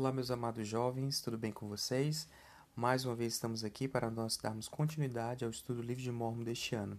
Olá, 0.00 0.10
meus 0.10 0.30
amados 0.30 0.66
jovens, 0.66 1.20
tudo 1.20 1.36
bem 1.36 1.52
com 1.52 1.68
vocês? 1.68 2.26
Mais 2.74 3.04
uma 3.04 3.14
vez 3.14 3.34
estamos 3.34 3.62
aqui 3.64 3.86
para 3.86 4.10
nós 4.10 4.34
darmos 4.34 4.66
continuidade 4.66 5.44
ao 5.44 5.50
estudo 5.50 5.82
do 5.82 5.86
livro 5.86 6.02
de 6.02 6.10
Mormon 6.10 6.42
deste 6.42 6.74
ano. 6.74 6.98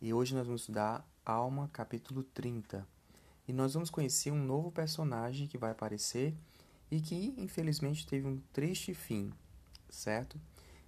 E 0.00 0.14
hoje 0.14 0.36
nós 0.36 0.46
vamos 0.46 0.60
estudar 0.60 1.04
Alma, 1.26 1.68
capítulo 1.72 2.22
30. 2.22 2.86
E 3.48 3.52
nós 3.52 3.74
vamos 3.74 3.90
conhecer 3.90 4.30
um 4.30 4.40
novo 4.40 4.70
personagem 4.70 5.48
que 5.48 5.58
vai 5.58 5.72
aparecer 5.72 6.32
e 6.88 7.00
que, 7.00 7.34
infelizmente, 7.36 8.06
teve 8.06 8.28
um 8.28 8.40
triste 8.52 8.94
fim, 8.94 9.32
certo? 9.90 10.40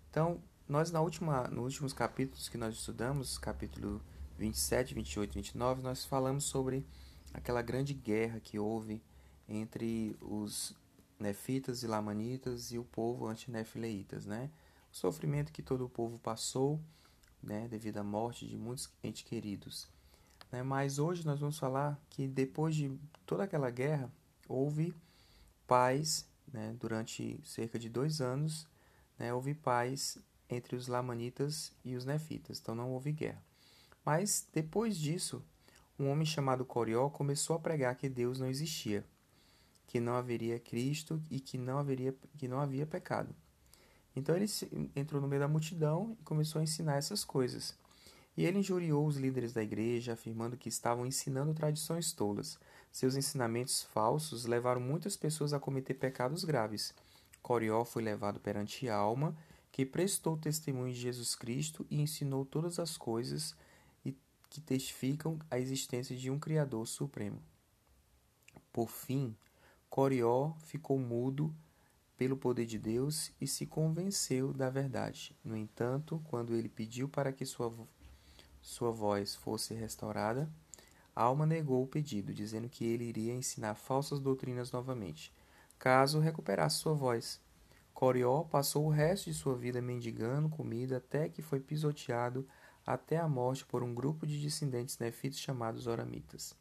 Então, 0.08 0.40
nós 0.68 0.92
na 0.92 1.00
última, 1.00 1.48
nos 1.48 1.64
últimos 1.64 1.92
capítulos 1.92 2.48
que 2.48 2.56
nós 2.56 2.76
estudamos, 2.76 3.38
capítulo 3.38 4.00
27, 4.38 4.94
28 4.94 5.32
e 5.32 5.34
29, 5.34 5.82
nós 5.82 6.04
falamos 6.04 6.44
sobre 6.44 6.86
aquela 7.34 7.60
grande 7.60 7.92
guerra 7.92 8.38
que 8.38 8.56
houve 8.56 9.02
entre 9.48 10.16
os 10.20 10.78
nefitas 11.20 11.82
e 11.82 11.86
lamanitas 11.86 12.72
e 12.72 12.78
o 12.78 12.84
povo 12.84 13.26
antinefileitas, 13.26 14.26
né? 14.26 14.50
O 14.92 14.96
sofrimento 14.96 15.52
que 15.52 15.62
todo 15.62 15.84
o 15.84 15.88
povo 15.88 16.18
passou, 16.18 16.80
né, 17.42 17.68
devido 17.68 17.98
à 17.98 18.02
morte 18.02 18.46
de 18.46 18.56
muitos 18.56 18.90
entes 19.02 19.22
queridos. 19.22 19.88
Né? 20.50 20.62
Mas 20.62 20.98
hoje 20.98 21.24
nós 21.24 21.40
vamos 21.40 21.58
falar 21.58 22.00
que 22.10 22.26
depois 22.26 22.74
de 22.74 22.98
toda 23.24 23.44
aquela 23.44 23.70
guerra, 23.70 24.10
houve 24.48 24.94
paz, 25.66 26.26
né, 26.52 26.74
durante 26.78 27.40
cerca 27.44 27.78
de 27.78 27.88
dois 27.88 28.20
anos, 28.20 28.66
né, 29.18 29.32
houve 29.32 29.54
paz 29.54 30.18
entre 30.48 30.74
os 30.74 30.88
lamanitas 30.88 31.72
e 31.84 31.94
os 31.94 32.04
nefitas, 32.04 32.58
então 32.58 32.74
não 32.74 32.90
houve 32.90 33.12
guerra. 33.12 33.42
Mas 34.04 34.48
depois 34.52 34.98
disso, 34.98 35.44
um 35.98 36.10
homem 36.10 36.26
chamado 36.26 36.64
Corió 36.64 37.08
começou 37.08 37.54
a 37.54 37.60
pregar 37.60 37.94
que 37.94 38.08
Deus 38.08 38.40
não 38.40 38.48
existia, 38.48 39.04
que 39.90 39.98
não 39.98 40.14
haveria 40.14 40.56
Cristo 40.56 41.20
e 41.28 41.40
que 41.40 41.58
não 41.58 41.76
haveria 41.76 42.14
que 42.38 42.46
não 42.46 42.60
havia 42.60 42.86
pecado. 42.86 43.34
Então 44.14 44.36
ele 44.36 44.46
entrou 44.94 45.20
no 45.20 45.26
meio 45.26 45.40
da 45.40 45.48
multidão 45.48 46.16
e 46.20 46.22
começou 46.22 46.60
a 46.60 46.62
ensinar 46.62 46.94
essas 46.94 47.24
coisas. 47.24 47.76
E 48.36 48.46
ele 48.46 48.60
injuriou 48.60 49.04
os 49.04 49.16
líderes 49.16 49.52
da 49.52 49.64
igreja, 49.64 50.12
afirmando 50.12 50.56
que 50.56 50.68
estavam 50.68 51.04
ensinando 51.04 51.52
tradições 51.52 52.12
tolas. 52.12 52.56
Seus 52.92 53.16
ensinamentos 53.16 53.82
falsos 53.82 54.46
levaram 54.46 54.80
muitas 54.80 55.16
pessoas 55.16 55.52
a 55.52 55.58
cometer 55.58 55.94
pecados 55.94 56.44
graves. 56.44 56.94
Corió 57.42 57.84
foi 57.84 58.04
levado 58.04 58.38
perante 58.38 58.88
Alma, 58.88 59.36
que 59.72 59.84
prestou 59.84 60.36
testemunho 60.36 60.94
de 60.94 61.00
Jesus 61.00 61.34
Cristo 61.34 61.84
e 61.90 62.00
ensinou 62.00 62.44
todas 62.44 62.78
as 62.78 62.96
coisas 62.96 63.56
que 64.48 64.60
testificam 64.60 65.36
a 65.50 65.58
existência 65.58 66.16
de 66.16 66.30
um 66.30 66.38
Criador 66.38 66.86
supremo. 66.86 67.42
Por 68.72 68.88
fim, 68.88 69.36
Corió 69.90 70.54
ficou 70.60 71.00
mudo 71.00 71.52
pelo 72.16 72.36
poder 72.36 72.64
de 72.64 72.78
Deus 72.78 73.32
e 73.40 73.46
se 73.46 73.66
convenceu 73.66 74.52
da 74.52 74.70
verdade. 74.70 75.36
No 75.44 75.56
entanto, 75.56 76.22
quando 76.26 76.54
ele 76.54 76.68
pediu 76.68 77.08
para 77.08 77.32
que 77.32 77.44
sua, 77.44 77.72
sua 78.62 78.92
voz 78.92 79.34
fosse 79.34 79.74
restaurada, 79.74 80.48
Alma 81.12 81.44
negou 81.44 81.82
o 81.82 81.88
pedido, 81.88 82.32
dizendo 82.32 82.68
que 82.68 82.84
ele 82.84 83.04
iria 83.04 83.34
ensinar 83.34 83.74
falsas 83.74 84.20
doutrinas 84.20 84.70
novamente, 84.70 85.34
caso 85.76 86.20
recuperasse 86.20 86.76
sua 86.76 86.94
voz. 86.94 87.40
Corió 87.92 88.44
passou 88.44 88.86
o 88.86 88.90
resto 88.90 89.28
de 89.28 89.34
sua 89.34 89.56
vida 89.56 89.82
mendigando 89.82 90.48
comida 90.48 90.98
até 90.98 91.28
que 91.28 91.42
foi 91.42 91.58
pisoteado 91.58 92.46
até 92.86 93.18
a 93.18 93.28
morte 93.28 93.66
por 93.66 93.82
um 93.82 93.92
grupo 93.92 94.24
de 94.24 94.40
descendentes 94.40 94.98
nefitos 94.98 95.40
chamados 95.40 95.88
Oramitas. 95.88 96.54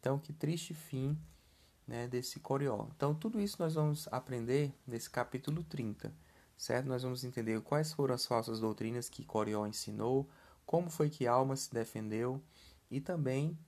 Então, 0.00 0.18
que 0.18 0.32
triste 0.32 0.74
fim 0.74 1.16
né, 1.86 2.08
desse 2.08 2.40
Corió. 2.40 2.86
Então, 2.96 3.14
tudo 3.14 3.40
isso 3.40 3.56
nós 3.58 3.74
vamos 3.74 4.08
aprender 4.10 4.72
nesse 4.86 5.08
capítulo 5.10 5.62
30, 5.64 6.12
certo? 6.56 6.86
Nós 6.86 7.02
vamos 7.02 7.24
entender 7.24 7.60
quais 7.60 7.92
foram 7.92 8.14
as 8.14 8.26
falsas 8.26 8.60
doutrinas 8.60 9.08
que 9.08 9.24
Corió 9.24 9.66
ensinou, 9.66 10.28
como 10.64 10.90
foi 10.90 11.10
que 11.10 11.26
Alma 11.26 11.56
se 11.56 11.72
defendeu 11.72 12.42
e 12.90 13.00
também 13.00 13.58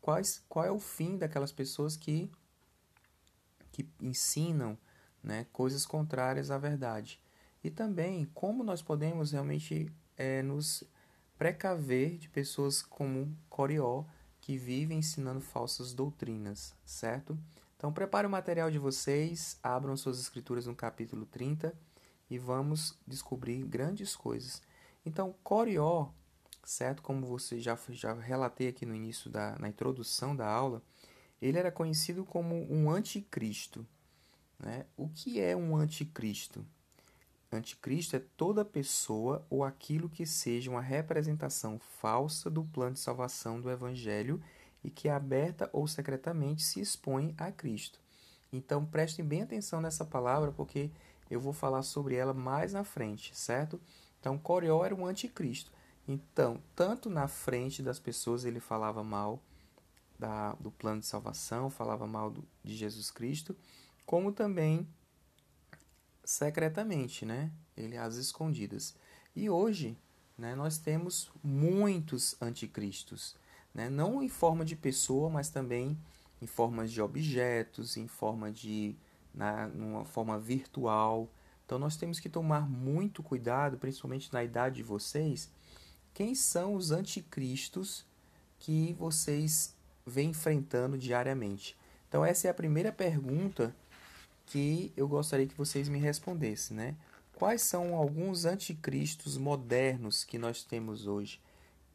quais, 0.00 0.44
qual 0.48 0.64
é 0.64 0.70
o 0.70 0.78
fim 0.78 1.16
daquelas 1.16 1.52
pessoas 1.52 1.96
que, 1.96 2.30
que 3.72 3.88
ensinam 4.00 4.76
né, 5.22 5.46
coisas 5.52 5.86
contrárias 5.86 6.50
à 6.50 6.58
verdade. 6.58 7.20
E 7.62 7.70
também 7.70 8.26
como 8.34 8.62
nós 8.62 8.82
podemos 8.82 9.32
realmente 9.32 9.90
é, 10.18 10.42
nos 10.42 10.84
precaver 11.38 12.18
de 12.18 12.28
pessoas 12.28 12.82
como 12.82 13.34
Corió, 13.48 14.04
que 14.40 14.58
vivem 14.58 14.98
ensinando 14.98 15.40
falsas 15.40 15.94
doutrinas, 15.94 16.74
certo? 16.84 17.38
Então 17.76 17.92
prepare 17.92 18.26
o 18.26 18.30
material 18.30 18.70
de 18.70 18.78
vocês, 18.78 19.58
abram 19.62 19.96
suas 19.96 20.18
escrituras 20.18 20.66
no 20.66 20.74
capítulo 20.74 21.26
30 21.26 21.74
e 22.30 22.38
vamos 22.38 22.98
descobrir 23.06 23.62
grandes 23.64 24.16
coisas. 24.16 24.62
Então, 25.04 25.34
Corió, 25.42 26.08
certo? 26.64 27.02
Como 27.02 27.26
você 27.26 27.60
já, 27.60 27.78
já 27.90 28.14
relatei 28.14 28.68
aqui 28.68 28.86
no 28.86 28.94
início 28.94 29.30
da 29.30 29.56
na 29.58 29.68
introdução 29.68 30.34
da 30.34 30.48
aula, 30.48 30.82
ele 31.40 31.58
era 31.58 31.70
conhecido 31.70 32.24
como 32.24 32.66
um 32.72 32.90
anticristo. 32.90 33.86
Né? 34.58 34.86
O 34.96 35.08
que 35.08 35.40
é 35.40 35.54
um 35.54 35.76
anticristo? 35.76 36.64
Anticristo 37.52 38.16
é 38.16 38.22
toda 38.36 38.64
pessoa 38.64 39.46
ou 39.48 39.62
aquilo 39.62 40.08
que 40.08 40.26
seja 40.26 40.70
uma 40.70 40.80
representação 40.80 41.78
falsa 41.78 42.50
do 42.50 42.64
plano 42.64 42.94
de 42.94 43.00
salvação 43.00 43.60
do 43.60 43.70
Evangelho 43.70 44.42
e 44.84 44.90
que 44.90 45.08
aberta 45.08 45.68
ou 45.72 45.88
secretamente 45.88 46.62
se 46.62 46.80
expõe 46.80 47.34
a 47.38 47.50
Cristo. 47.50 47.98
Então 48.52 48.84
prestem 48.84 49.24
bem 49.24 49.42
atenção 49.42 49.80
nessa 49.80 50.04
palavra 50.04 50.52
porque 50.52 50.90
eu 51.30 51.40
vou 51.40 51.52
falar 51.52 51.82
sobre 51.82 52.14
ela 52.14 52.34
mais 52.34 52.72
na 52.74 52.84
frente, 52.84 53.34
certo? 53.34 53.80
Então 54.20 54.38
Corió 54.38 54.84
era 54.84 54.94
um 54.94 55.06
anticristo. 55.06 55.72
Então, 56.06 56.62
tanto 56.76 57.08
na 57.08 57.26
frente 57.26 57.82
das 57.82 57.98
pessoas 57.98 58.44
ele 58.44 58.60
falava 58.60 59.02
mal 59.02 59.42
da, 60.18 60.52
do 60.54 60.70
plano 60.70 61.00
de 61.00 61.06
salvação, 61.06 61.70
falava 61.70 62.06
mal 62.06 62.30
do, 62.30 62.46
de 62.62 62.76
Jesus 62.76 63.10
Cristo, 63.10 63.56
como 64.04 64.30
também 64.30 64.86
secretamente, 66.22 67.24
né? 67.24 67.50
Ele 67.76 67.96
às 67.96 68.16
escondidas. 68.16 68.94
E 69.34 69.48
hoje, 69.48 69.96
né, 70.38 70.54
nós 70.54 70.78
temos 70.78 71.30
muitos 71.42 72.40
anticristos, 72.40 73.34
né? 73.74 73.90
Não 73.90 74.22
em 74.22 74.28
forma 74.28 74.64
de 74.64 74.76
pessoa, 74.76 75.28
mas 75.28 75.50
também 75.50 75.98
em 76.40 76.46
forma 76.46 76.86
de 76.86 77.02
objetos, 77.02 77.96
em 77.96 78.06
forma 78.06 78.52
de 78.52 78.94
na 79.34 79.66
numa 79.66 80.04
forma 80.04 80.38
virtual. 80.38 81.28
Então 81.66 81.78
nós 81.78 81.96
temos 81.96 82.20
que 82.20 82.28
tomar 82.28 82.68
muito 82.68 83.22
cuidado, 83.22 83.78
principalmente 83.78 84.32
na 84.32 84.44
idade 84.44 84.76
de 84.76 84.82
vocês, 84.82 85.50
quem 86.12 86.34
são 86.34 86.74
os 86.74 86.90
anticristos 86.90 88.06
que 88.58 88.94
vocês 88.94 89.74
vêm 90.06 90.30
enfrentando 90.30 90.96
diariamente. 90.96 91.76
Então 92.08 92.24
essa 92.24 92.46
é 92.46 92.50
a 92.50 92.54
primeira 92.54 92.92
pergunta 92.92 93.74
que 94.46 94.92
eu 94.96 95.08
gostaria 95.08 95.46
que 95.46 95.56
vocês 95.56 95.88
me 95.88 95.98
respondessem, 95.98 96.76
né? 96.76 96.94
Quais 97.32 97.62
são 97.62 97.96
alguns 97.96 98.44
anticristos 98.44 99.36
modernos 99.36 100.22
que 100.22 100.38
nós 100.38 100.62
temos 100.62 101.06
hoje? 101.06 101.40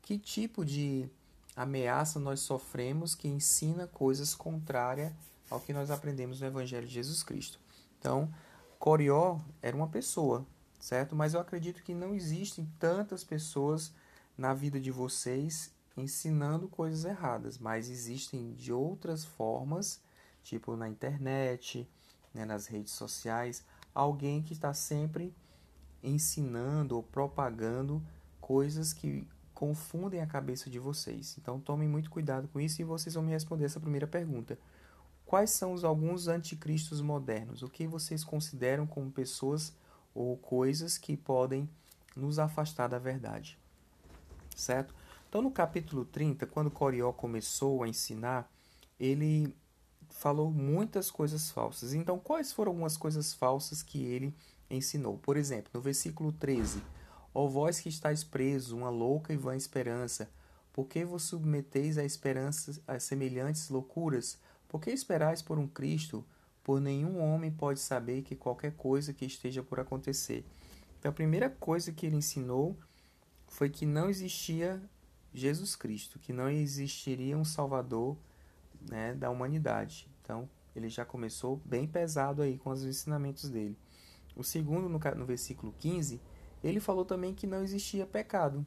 Que 0.02 0.18
tipo 0.18 0.66
de 0.66 1.10
ameaça 1.60 2.22
nós 2.22 2.40
sofremos 2.40 3.14
que 3.14 3.28
ensina 3.28 3.86
coisas 3.86 4.34
contrárias 4.34 5.12
ao 5.50 5.60
que 5.60 5.74
nós 5.74 5.92
aprendemos 5.92 6.40
no 6.40 6.48
Evangelho 6.48 6.88
de 6.88 6.94
Jesus 6.94 7.22
Cristo? 7.22 7.60
Então, 8.00 8.34
Corió 8.80 9.42
era 9.62 9.76
uma 9.76 9.90
pessoa, 9.90 10.46
certo? 10.80 11.18
Mas 11.18 11.34
eu 11.34 11.42
acredito 11.42 11.84
que 11.84 11.94
não 11.94 12.16
existem 12.16 12.66
tantas 12.80 13.26
pessoas 13.26 13.92
na 14.38 14.54
vida 14.54 14.80
de 14.80 14.90
vocês 14.90 15.74
ensinando 15.98 16.70
coisas 16.70 17.04
erradas, 17.04 17.58
mas 17.58 17.90
existem 17.90 18.54
de 18.54 18.72
outras 18.72 19.26
formas, 19.26 20.02
tipo 20.42 20.78
na 20.78 20.88
internet, 20.88 21.86
né, 22.34 22.46
nas 22.46 22.68
redes 22.68 22.94
sociais, 22.94 23.66
alguém 23.94 24.42
que 24.42 24.54
está 24.54 24.74
sempre 24.74 25.36
ensinando 26.02 26.96
ou 26.96 27.04
propagando 27.04 28.02
coisas 28.40 28.94
que 28.94 29.28
confundem 29.60 30.22
a 30.22 30.26
cabeça 30.26 30.70
de 30.70 30.80
vocês. 30.80 31.38
Então 31.38 31.60
tomem 31.60 31.86
muito 31.86 32.10
cuidado 32.10 32.48
com 32.48 32.62
isso 32.62 32.82
e 32.82 32.86
vocês 32.86 33.16
vão 33.16 33.24
me 33.26 33.34
responder 33.34 33.66
essa 33.66 33.78
primeira 33.78 34.08
pergunta. 34.08 34.58
Quais 35.26 35.50
são 35.50 35.74
os 35.74 35.84
alguns 35.84 36.30
anticristos 36.30 37.02
modernos? 37.02 37.62
O 37.62 37.68
que 37.68 37.86
vocês 37.86 38.24
consideram 38.24 38.88
como 38.88 39.12
pessoas 39.12 39.74
ou 40.16 40.38
coisas 40.38 40.98
que 40.98 41.18
podem 41.18 41.70
nos 42.16 42.40
afastar 42.40 42.88
da 42.88 42.98
verdade? 42.98 43.60
Certo? 44.56 44.96
Então 45.28 45.42
no 45.42 45.52
capítulo 45.52 46.06
30, 46.06 46.48
quando 46.48 46.72
Corió 46.72 47.12
começou 47.12 47.84
a 47.84 47.88
ensinar, 47.90 48.50
ele 48.98 49.54
falou 50.08 50.50
muitas 50.50 51.12
coisas 51.12 51.52
falsas. 51.52 51.94
Então, 51.94 52.18
quais 52.18 52.54
foram 52.54 52.72
algumas 52.72 52.96
coisas 52.96 53.34
falsas 53.34 53.84
que 53.84 54.06
ele 54.06 54.34
ensinou? 54.70 55.18
Por 55.18 55.36
exemplo, 55.36 55.70
no 55.74 55.82
versículo 55.82 56.32
13: 56.32 56.82
Ó 57.40 57.48
vós 57.48 57.80
que 57.80 57.88
estáis 57.88 58.24
presos, 58.24 58.72
uma 58.72 58.90
louca 58.90 59.32
e 59.32 59.38
vã 59.38 59.56
esperança, 59.56 60.30
por 60.74 60.88
que 60.88 61.06
vos 61.06 61.24
submeteis 61.24 61.98
a 61.98 62.04
esperanças, 62.04 62.82
a 62.86 63.00
semelhantes 63.00 63.70
loucuras? 63.70 64.38
Por 64.68 64.82
que 64.82 64.90
esperais 64.92 65.42
por 65.42 65.58
um 65.58 65.68
Cristo? 65.68 66.26
por 66.70 66.80
nenhum 66.80 67.20
homem 67.20 67.50
pode 67.50 67.80
saber 67.80 68.22
que 68.22 68.36
qualquer 68.36 68.74
coisa 68.74 69.12
que 69.12 69.26
esteja 69.26 69.64
por 69.64 69.80
acontecer. 69.80 70.46
Então, 71.00 71.10
a 71.10 71.14
primeira 71.14 71.50
coisa 71.50 71.92
que 71.92 72.06
ele 72.06 72.18
ensinou 72.18 72.78
foi 73.48 73.70
que 73.70 73.88
não 73.88 74.08
existia 74.08 74.80
Jesus 75.34 75.76
Cristo, 75.76 76.20
que 76.20 76.32
não 76.32 76.48
existiria 76.48 77.36
um 77.36 77.44
Salvador 77.44 78.16
né, 78.88 79.16
da 79.16 79.32
humanidade. 79.32 80.08
Então, 80.22 80.48
ele 80.76 80.90
já 80.90 81.04
começou 81.04 81.60
bem 81.66 81.88
pesado 81.88 82.44
aí 82.44 82.60
com 82.60 82.70
os 82.70 82.84
ensinamentos 82.84 83.50
dele. 83.50 83.76
O 84.36 84.44
segundo, 84.44 84.88
no, 84.88 85.00
no 85.00 85.26
versículo 85.26 85.74
15, 85.80 86.22
ele 86.64 86.80
falou 86.80 87.06
também 87.06 87.34
que 87.34 87.48
não 87.48 87.64
existia 87.64 88.06
pecado, 88.06 88.66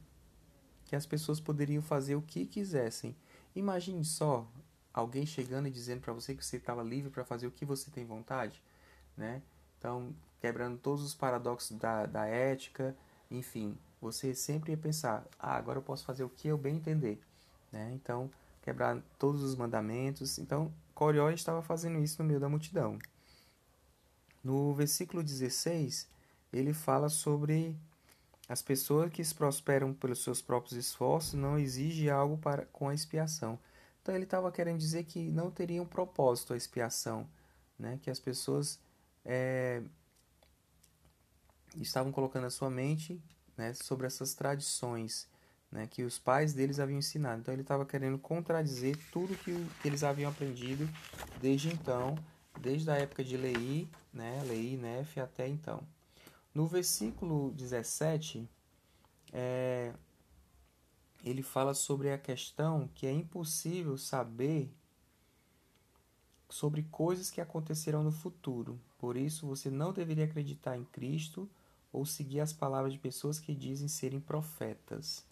que 0.85 0.97
as 0.97 1.07
pessoas 1.07 1.41
poderiam 1.41 1.83
fazer 1.83 2.15
o 2.15 2.23
que 2.23 2.47
quisessem. 2.47 3.17
Imagine 3.55 4.05
só 4.05 4.47
alguém 4.93 5.27
chegando 5.27 5.69
e 5.69 5.71
dizendo 5.71 6.01
para 6.01 6.13
você 6.13 6.35
que 6.35 6.45
você 6.45 6.57
estava 6.57 6.83
livre 6.83 7.11
para 7.11 7.25
fazer 7.25 7.47
o 7.47 7.51
que 7.51 7.65
você 7.65 7.91
tem 7.91 8.05
vontade, 8.05 8.63
né? 9.17 9.43
Então, 9.79 10.15
quebrando 10.41 10.79
todos 10.79 11.03
os 11.03 11.15
paradoxos 11.15 11.77
da, 11.79 12.07
da 12.07 12.27
ética, 12.27 12.97
enfim, 13.31 13.77
você 14.01 14.35
sempre 14.35 14.73
ia 14.73 14.77
pensar, 14.79 15.27
ah, 15.39 15.57
agora 15.57 15.79
eu 15.79 15.83
posso 15.83 16.05
fazer 16.05 16.25
o 16.25 16.29
que 16.29 16.49
eu 16.49 16.59
bem 16.59 16.77
entender, 16.77 17.21
né? 17.71 17.93
Então, 17.95 18.31
quebrar 18.63 19.03
todos 19.19 19.43
os 19.43 19.55
mandamentos. 19.55 20.39
Então, 20.39 20.73
Corió 20.95 21.31
estava 21.31 21.63
fazendo 21.63 21.99
isso 21.99 22.23
no 22.23 22.29
meio 22.29 22.41
da 22.41 22.49
multidão. 22.49 22.99
No 24.43 24.75
versículo 24.75 25.23
16, 25.23 26.09
ele 26.53 26.73
fala 26.73 27.09
sobre 27.09 27.77
as 28.49 28.61
pessoas 28.61 29.11
que 29.11 29.25
se 29.25 29.35
prosperam 29.35 29.95
pelos 29.95 30.23
seus 30.23 30.43
próprios 30.43 30.77
esforços 30.77 31.35
não 31.35 31.59
exigem 31.59 32.11
algo 32.11 32.37
para, 32.37 32.67
com 32.67 32.89
a 32.89 32.95
expiação. 32.95 33.59
Então 34.03 34.15
ele 34.15 34.25
estava 34.25 34.51
querendo 34.51 34.79
dizer 34.79 35.05
que 35.05 35.31
não 35.31 35.51
teria 35.51 35.83
um 35.83 35.87
propósito 35.87 36.53
a 36.53 36.57
expiação, 36.57 37.27
né? 37.79 37.99
que 38.03 38.11
as 38.11 38.19
pessoas 38.19 38.79
é, 39.25 39.83
estavam 41.77 42.13
colocando 42.13 42.47
a 42.47 42.51
sua 42.51 42.69
mente 42.69 43.23
né, 43.57 43.73
sobre 43.75 44.07
essas 44.07 44.35
tradições 44.35 45.29
né, 45.71 45.87
que 45.87 46.03
os 46.03 46.19
pais 46.19 46.53
deles 46.53 46.79
haviam 46.79 46.99
ensinado. 46.99 47.41
Então 47.41 47.55
ele 47.55 47.63
estava 47.63 47.87
querendo 47.87 48.19
contradizer 48.19 48.97
tudo 49.11 49.35
que, 49.37 49.55
que, 49.81 49.89
eles 49.89 50.05
haviam 50.05 50.31
aprendido 50.31 50.89
desde 51.41 51.73
então, 51.73 52.17
desde 52.61 52.91
a 52.91 52.97
época 52.97 53.25
de 53.25 53.37
Lei, 53.37 53.89
né, 54.13 54.43
Lei, 54.47 54.77
Nef 54.77 55.19
até 55.19 55.49
então. 55.49 55.83
No 56.55 56.67
versículo 56.67 57.51
17, 57.53 58.49
é, 59.33 59.95
ele 61.25 61.43
fala 61.43 61.73
sobre 61.73 62.13
a 62.13 62.19
questão 62.19 62.89
que 62.95 63.07
é 63.07 63.13
impossível 63.13 63.97
saber 63.97 64.71
sobre 66.49 66.83
coisas 66.91 67.31
que 67.31 67.41
acontecerão 67.41 68.03
no 68.03 68.13
futuro. 68.13 68.79
Por 68.99 69.17
isso, 69.17 69.47
você 69.47 69.71
não 69.71 69.93
deveria 69.93 70.27
acreditar 70.27 70.77
em 70.77 70.85
Cristo 70.85 71.49
ou 71.91 72.05
seguir 72.05 72.41
as 72.41 72.53
palavras 72.53 72.93
de 72.93 72.99
pessoas 72.99 73.39
que 73.39 73.55
dizem 73.55 73.89
serem 73.89 74.21
profetas. 74.21 75.25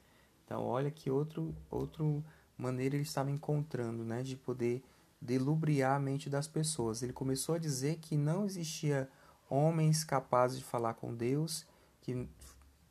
Então, 0.45 0.65
olha 0.65 0.91
que 0.91 1.11
outro, 1.11 1.55
outro 1.71 2.25
maneira 2.57 2.97
ele 2.97 3.03
estava 3.03 3.31
encontrando, 3.31 4.05
né, 4.05 4.23
de 4.23 4.37
poder 4.37 4.83
delubriar 5.21 5.97
a 5.97 6.01
mente 6.01 6.31
das 6.31 6.49
pessoas. 6.49 7.03
Ele 7.03 7.13
começou 7.13 7.55
a 7.55 7.59
dizer 7.59 7.99
que 7.99 8.17
não 8.17 8.47
existia 8.47 9.09
homens 9.51 10.05
capazes 10.05 10.59
de 10.59 10.65
falar 10.65 10.95
com 10.95 11.15
Deus, 11.15 11.67
que 12.01 12.29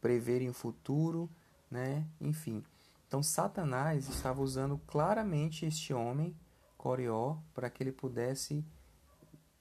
preverem 0.01 0.49
o 0.49 0.53
futuro, 0.53 1.29
né? 1.71 2.05
Enfim. 2.19 2.63
Então 3.07 3.23
Satanás 3.23 4.07
estava 4.07 4.41
usando 4.41 4.77
claramente 4.85 5.65
este 5.65 5.93
homem, 5.93 6.35
Corió, 6.77 7.37
para 7.53 7.69
que 7.69 7.81
ele 7.81 7.91
pudesse 7.91 8.63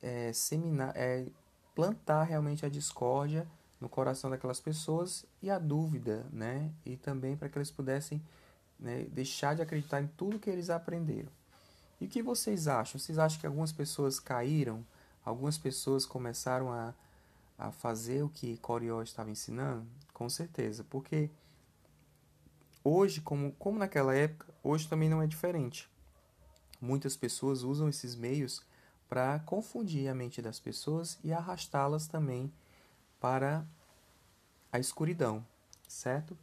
é, 0.02 0.32
seminar, 0.32 0.92
é, 0.94 1.26
plantar 1.74 2.24
realmente 2.24 2.66
a 2.66 2.68
discórdia 2.68 3.48
no 3.80 3.88
coração 3.88 4.28
daquelas 4.28 4.60
pessoas 4.60 5.24
e 5.40 5.50
a 5.50 5.58
dúvida, 5.58 6.26
né? 6.32 6.70
E 6.84 6.96
também 6.96 7.36
para 7.36 7.48
que 7.48 7.56
eles 7.56 7.70
pudessem 7.70 8.22
né, 8.78 9.06
deixar 9.10 9.54
de 9.54 9.62
acreditar 9.62 10.02
em 10.02 10.06
tudo 10.08 10.38
que 10.38 10.50
eles 10.50 10.70
aprenderam. 10.70 11.30
E 12.00 12.04
o 12.04 12.08
que 12.08 12.22
vocês 12.22 12.68
acham? 12.68 12.98
Vocês 12.98 13.18
acham 13.18 13.40
que 13.40 13.46
algumas 13.46 13.72
pessoas 13.72 14.20
caíram? 14.20 14.84
Algumas 15.28 15.58
pessoas 15.58 16.06
começaram 16.06 16.72
a, 16.72 16.94
a 17.58 17.70
fazer 17.70 18.22
o 18.22 18.30
que 18.30 18.56
Corió 18.56 19.02
estava 19.02 19.30
ensinando? 19.30 19.86
Com 20.14 20.26
certeza, 20.26 20.82
porque 20.88 21.30
hoje, 22.82 23.20
como, 23.20 23.52
como 23.58 23.78
naquela 23.78 24.14
época, 24.14 24.46
hoje 24.64 24.88
também 24.88 25.06
não 25.06 25.20
é 25.20 25.26
diferente. 25.26 25.86
Muitas 26.80 27.14
pessoas 27.14 27.62
usam 27.62 27.90
esses 27.90 28.14
meios 28.16 28.64
para 29.06 29.38
confundir 29.40 30.08
a 30.08 30.14
mente 30.14 30.40
das 30.40 30.58
pessoas 30.58 31.18
e 31.22 31.30
arrastá-las 31.30 32.06
também 32.06 32.50
para 33.20 33.66
a 34.72 34.78
escuridão, 34.78 35.46
certo? 35.86 36.38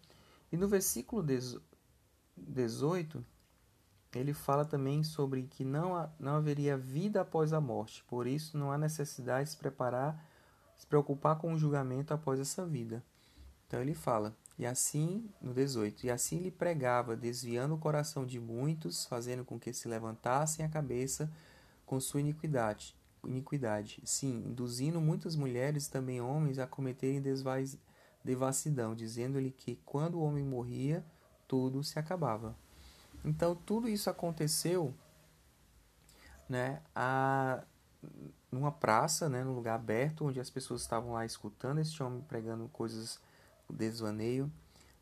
E 0.51 0.57
no 0.57 0.67
versículo 0.67 1.25
18, 2.37 3.25
ele 4.19 4.33
fala 4.33 4.65
também 4.65 5.03
sobre 5.03 5.43
que 5.43 5.63
não, 5.63 6.09
não 6.19 6.35
haveria 6.35 6.77
vida 6.77 7.21
após 7.21 7.53
a 7.53 7.61
morte, 7.61 8.03
por 8.05 8.27
isso 8.27 8.57
não 8.57 8.71
há 8.71 8.77
necessidade 8.77 9.45
de 9.45 9.51
se 9.51 9.57
preparar, 9.57 10.25
se 10.75 10.85
preocupar 10.85 11.37
com 11.37 11.53
o 11.53 11.57
julgamento 11.57 12.13
após 12.13 12.39
essa 12.39 12.65
vida. 12.65 13.03
Então 13.67 13.81
ele 13.81 13.93
fala, 13.93 14.35
e 14.57 14.65
assim, 14.65 15.29
no 15.41 15.53
18, 15.53 16.05
e 16.05 16.11
assim 16.11 16.39
lhe 16.39 16.51
pregava, 16.51 17.15
desviando 17.15 17.75
o 17.75 17.79
coração 17.79 18.25
de 18.25 18.39
muitos, 18.39 19.05
fazendo 19.05 19.43
com 19.43 19.59
que 19.59 19.73
se 19.73 19.87
levantassem 19.87 20.65
a 20.65 20.69
cabeça 20.69 21.31
com 21.85 21.99
sua 21.99 22.21
iniquidade 22.21 22.95
iniquidade, 23.27 24.01
sim, 24.05 24.43
induzindo 24.45 25.01
muitas 25.01 25.35
mulheres 25.35 25.87
também 25.87 26.21
homens 26.21 26.59
a 26.59 26.67
cometerem 26.67 27.21
devassidão, 28.23 28.95
dizendo-lhe 28.95 29.51
que 29.51 29.79
quando 29.85 30.15
o 30.15 30.23
homem 30.23 30.43
morria, 30.43 31.05
tudo 31.47 31.83
se 31.83 31.99
acabava. 31.99 32.55
Então, 33.25 33.55
tudo 33.55 33.89
isso 33.89 34.09
aconteceu 34.09 34.93
né, 36.47 36.81
a, 36.93 37.63
numa 38.51 38.71
praça, 38.71 39.27
né, 39.27 39.43
num 39.43 39.55
lugar 39.55 39.75
aberto, 39.75 40.25
onde 40.25 40.39
as 40.39 40.49
pessoas 40.49 40.81
estavam 40.81 41.13
lá 41.13 41.25
escutando 41.25 41.79
esse 41.79 42.01
homem 42.03 42.21
pregando 42.21 42.69
coisas 42.69 43.19
desvaneio. 43.69 44.51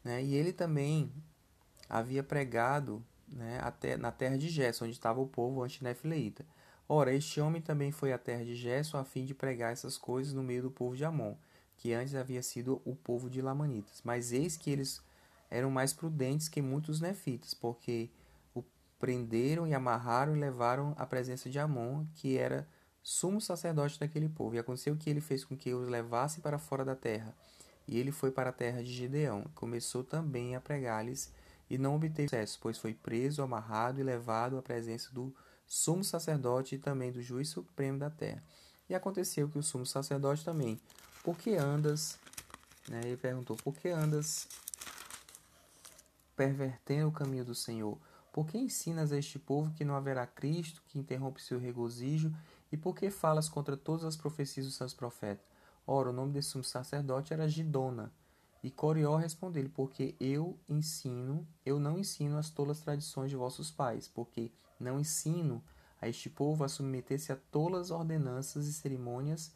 Né, 0.03 0.23
e 0.23 0.33
ele 0.33 0.53
também 0.53 1.11
havia 1.89 2.23
pregado 2.23 3.03
né, 3.27 3.59
até 3.61 3.97
na 3.97 4.11
terra 4.11 4.37
de 4.37 4.47
Gesso, 4.47 4.85
onde 4.85 4.93
estava 4.93 5.19
o 5.19 5.27
povo 5.27 5.61
antinefileíta. 5.61 6.45
Ora, 6.87 7.13
este 7.13 7.41
homem 7.41 7.61
também 7.61 7.91
foi 7.91 8.13
à 8.13 8.17
terra 8.17 8.43
de 8.43 8.55
Gesso 8.55 8.97
a 8.97 9.03
fim 9.03 9.25
de 9.25 9.33
pregar 9.33 9.71
essas 9.71 9.97
coisas 9.97 10.33
no 10.33 10.43
meio 10.43 10.63
do 10.63 10.71
povo 10.71 10.95
de 10.95 11.03
Amon, 11.03 11.35
que 11.77 11.93
antes 11.93 12.15
havia 12.15 12.41
sido 12.41 12.81
o 12.85 12.95
povo 12.95 13.29
de 13.29 13.41
Lamanitas. 13.41 14.01
Mas 14.03 14.31
eis 14.31 14.55
que 14.55 14.69
eles 14.69 15.01
eram 15.53 15.69
mais 15.69 15.93
prudentes 15.93 16.49
que 16.49 16.63
muitos 16.63 16.99
nefitas, 16.99 17.53
porque 17.53 18.09
o 18.55 18.63
prenderam 18.97 19.67
e 19.67 19.73
amarraram 19.75 20.35
e 20.35 20.39
levaram 20.39 20.95
à 20.97 21.05
presença 21.05 21.47
de 21.47 21.59
Amon, 21.59 22.05
que 22.15 22.37
era 22.37 22.67
sumo 23.03 23.39
sacerdote 23.39 23.99
daquele 23.99 24.27
povo. 24.27 24.55
E 24.55 24.59
aconteceu 24.59 24.97
que 24.97 25.11
ele 25.11 25.21
fez 25.21 25.45
com 25.45 25.55
que 25.55 25.71
os 25.71 25.87
levassem 25.87 26.41
para 26.41 26.57
fora 26.57 26.83
da 26.83 26.95
terra. 26.95 27.35
E 27.87 27.99
ele 27.99 28.11
foi 28.11 28.31
para 28.31 28.49
a 28.49 28.53
terra 28.53 28.81
de 28.81 28.91
Gideão. 28.91 29.45
Começou 29.53 30.03
também 30.03 30.55
a 30.55 30.61
pregar-lhes, 30.61 31.31
e 31.69 31.77
não 31.77 31.95
obteve 31.95 32.29
sucesso, 32.29 32.57
pois 32.59 32.79
foi 32.79 32.95
preso, 32.95 33.43
amarrado 33.43 33.99
e 33.99 34.03
levado 34.03 34.57
à 34.57 34.61
presença 34.61 35.11
do 35.13 35.35
sumo 35.67 36.03
sacerdote 36.03 36.75
e 36.75 36.79
também 36.79 37.11
do 37.11 37.21
juiz 37.21 37.49
supremo 37.49 37.99
da 37.99 38.09
terra. 38.09 38.43
E 38.89 38.95
aconteceu 38.95 39.47
que 39.47 39.59
o 39.59 39.63
sumo 39.63 39.85
sacerdote 39.85 40.43
também, 40.43 40.79
por 41.23 41.37
que 41.37 41.55
andas, 41.55 42.17
né, 42.89 43.01
ele 43.03 43.17
perguntou, 43.17 43.55
por 43.57 43.75
que 43.75 43.89
andas 43.89 44.47
pervertendo 46.35 47.09
o 47.09 47.11
caminho 47.11 47.45
do 47.45 47.55
Senhor? 47.55 47.97
Por 48.31 48.47
que 48.47 48.57
ensinas 48.57 49.11
a 49.11 49.17
este 49.17 49.37
povo 49.37 49.71
que 49.73 49.85
não 49.85 49.95
haverá 49.95 50.25
Cristo, 50.25 50.81
que 50.87 50.97
interrompe 50.97 51.41
seu 51.41 51.59
regozijo? 51.59 52.33
E 52.71 52.77
por 52.77 52.95
que 52.95 53.11
falas 53.11 53.47
contra 53.47 53.77
todas 53.77 54.03
as 54.03 54.17
profecias 54.17 54.65
dos 54.65 54.75
seus 54.75 54.93
profetas? 54.93 55.45
Ora, 55.85 56.09
o 56.09 56.13
nome 56.13 56.31
desse 56.31 56.49
sumo 56.49 56.63
sacerdote 56.63 57.33
era 57.33 57.47
Gidona. 57.47 58.11
E 58.63 58.71
Corió 58.71 59.17
respondeu-lhe, 59.17 59.69
porque 59.69 60.15
eu 60.19 60.57
ensino, 60.69 61.45
eu 61.65 61.79
não 61.79 61.99
ensino 61.99 62.37
as 62.37 62.49
tolas 62.49 62.79
tradições 62.79 63.29
de 63.29 63.35
vossos 63.35 63.69
pais, 63.69 64.07
porque 64.07 64.51
não 64.79 64.99
ensino 64.99 65.61
a 66.01 66.07
este 66.07 66.29
povo 66.29 66.63
a 66.63 66.69
submeter-se 66.69 67.31
a 67.31 67.35
tolas 67.35 67.91
ordenanças 67.91 68.65
e 68.65 68.73
cerimônias 68.73 69.53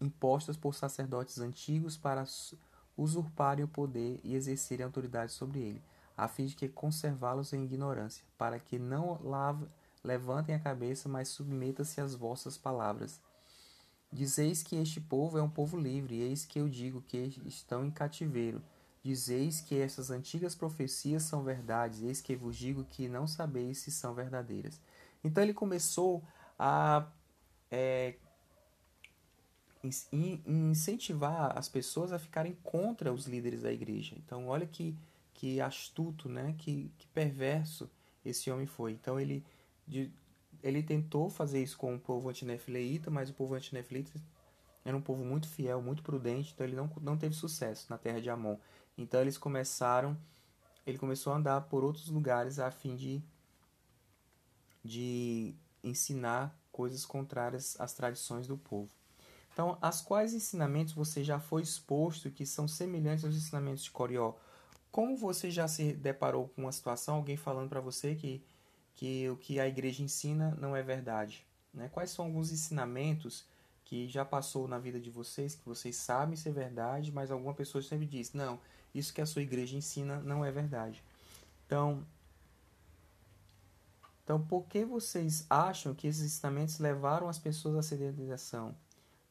impostas 0.00 0.56
por 0.56 0.74
sacerdotes 0.74 1.38
antigos 1.38 1.96
para 1.96 2.24
usurparem 2.96 3.64
o 3.64 3.68
poder 3.68 4.20
e 4.22 4.34
exercerem 4.34 4.84
autoridade 4.84 5.32
sobre 5.32 5.60
ele, 5.60 5.82
a 6.16 6.28
fim 6.28 6.46
de 6.46 6.54
que 6.54 6.68
conservá-los 6.68 7.52
em 7.52 7.64
ignorância, 7.64 8.24
para 8.36 8.58
que 8.58 8.78
não 8.78 9.18
levantem 10.04 10.54
a 10.54 10.60
cabeça, 10.60 11.08
mas 11.08 11.28
submetam-se 11.28 12.00
às 12.00 12.14
vossas 12.14 12.56
palavras. 12.56 13.20
Dizeis 14.12 14.62
que 14.62 14.76
este 14.76 15.00
povo 15.00 15.38
é 15.38 15.42
um 15.42 15.48
povo 15.48 15.78
livre, 15.78 16.16
e 16.16 16.22
eis 16.22 16.44
que 16.44 16.58
eu 16.58 16.68
digo 16.68 17.00
que 17.02 17.40
estão 17.46 17.84
em 17.84 17.90
cativeiro. 17.90 18.62
Dizeis 19.02 19.60
que 19.60 19.78
essas 19.78 20.10
antigas 20.10 20.54
profecias 20.54 21.22
são 21.22 21.42
verdades, 21.42 22.02
eis 22.02 22.20
que 22.20 22.36
vos 22.36 22.56
digo 22.56 22.84
que 22.84 23.08
não 23.08 23.26
sabeis 23.26 23.78
se 23.78 23.90
são 23.90 24.14
verdadeiras. 24.14 24.80
Então 25.24 25.42
ele 25.42 25.54
começou 25.54 26.22
a 26.58 27.06
é, 27.70 28.16
incentivar 29.84 31.58
as 31.58 31.68
pessoas 31.68 32.12
a 32.12 32.18
ficarem 32.18 32.56
contra 32.62 33.12
os 33.12 33.26
líderes 33.26 33.62
da 33.62 33.72
igreja. 33.72 34.14
Então, 34.16 34.46
olha 34.46 34.66
que, 34.66 34.96
que 35.34 35.60
astuto, 35.60 36.28
né? 36.28 36.54
que, 36.56 36.90
que 36.98 37.06
perverso 37.08 37.90
esse 38.24 38.50
homem 38.50 38.66
foi. 38.66 38.92
Então, 38.92 39.18
ele, 39.18 39.44
de, 39.86 40.12
ele 40.62 40.82
tentou 40.82 41.28
fazer 41.28 41.60
isso 41.62 41.76
com 41.76 41.94
o 41.94 41.98
povo 41.98 42.28
antinefileíta, 42.28 43.10
mas 43.10 43.30
o 43.30 43.34
povo 43.34 43.54
antinefileíta 43.54 44.12
era 44.84 44.96
um 44.96 45.02
povo 45.02 45.24
muito 45.24 45.48
fiel, 45.48 45.82
muito 45.82 46.02
prudente, 46.02 46.52
então 46.52 46.66
ele 46.66 46.76
não, 46.76 46.90
não 47.00 47.16
teve 47.16 47.34
sucesso 47.34 47.86
na 47.90 47.98
terra 47.98 48.20
de 48.20 48.30
Amon. 48.30 48.56
Então, 48.96 49.20
eles 49.20 49.36
começaram, 49.36 50.16
ele 50.86 50.98
começou 50.98 51.32
a 51.32 51.36
andar 51.36 51.60
por 51.62 51.82
outros 51.82 52.08
lugares 52.08 52.60
a 52.60 52.70
fim 52.70 52.94
de, 52.94 53.20
de 54.84 55.54
ensinar 55.82 56.56
coisas 56.70 57.04
contrárias 57.04 57.76
às 57.80 57.94
tradições 57.94 58.46
do 58.46 58.56
povo. 58.56 59.01
Então, 59.52 59.76
as 59.82 60.00
quais 60.00 60.32
ensinamentos 60.32 60.94
você 60.94 61.22
já 61.22 61.38
foi 61.38 61.62
exposto 61.62 62.30
que 62.30 62.46
são 62.46 62.66
semelhantes 62.66 63.24
aos 63.24 63.36
ensinamentos 63.36 63.84
de 63.84 63.90
Corió? 63.90 64.34
Como 64.90 65.16
você 65.16 65.50
já 65.50 65.68
se 65.68 65.92
deparou 65.92 66.48
com 66.48 66.62
uma 66.62 66.72
situação, 66.72 67.16
alguém 67.16 67.36
falando 67.36 67.68
para 67.68 67.80
você 67.80 68.14
que, 68.14 68.42
que 68.94 69.28
o 69.28 69.36
que 69.36 69.60
a 69.60 69.68
igreja 69.68 70.02
ensina 70.02 70.56
não 70.58 70.74
é 70.74 70.82
verdade? 70.82 71.46
Né? 71.72 71.88
Quais 71.92 72.10
são 72.10 72.24
alguns 72.24 72.50
ensinamentos 72.50 73.44
que 73.84 74.08
já 74.08 74.24
passou 74.24 74.66
na 74.66 74.78
vida 74.78 74.98
de 74.98 75.10
vocês, 75.10 75.54
que 75.54 75.66
vocês 75.66 75.96
sabem 75.96 76.36
ser 76.36 76.52
verdade, 76.52 77.12
mas 77.12 77.30
alguma 77.30 77.52
pessoa 77.52 77.82
sempre 77.82 78.06
diz, 78.06 78.32
não, 78.32 78.58
isso 78.94 79.12
que 79.12 79.20
a 79.20 79.26
sua 79.26 79.42
igreja 79.42 79.76
ensina 79.76 80.18
não 80.20 80.42
é 80.42 80.50
verdade. 80.50 81.02
Então, 81.66 82.06
então 84.24 84.40
por 84.40 84.64
que 84.66 84.82
vocês 84.84 85.44
acham 85.48 85.94
que 85.94 86.06
esses 86.06 86.22
ensinamentos 86.22 86.78
levaram 86.78 87.28
as 87.28 87.38
pessoas 87.38 87.76
à 87.76 87.82
sedentarização? 87.82 88.74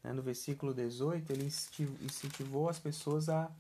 Né? 0.03 0.13
No 0.13 0.21
versículo 0.21 0.73
18, 0.73 1.31
ele 1.31 1.45
incentivou 1.45 2.69
as 2.69 2.79
pessoas 2.79 3.29
a, 3.29 3.51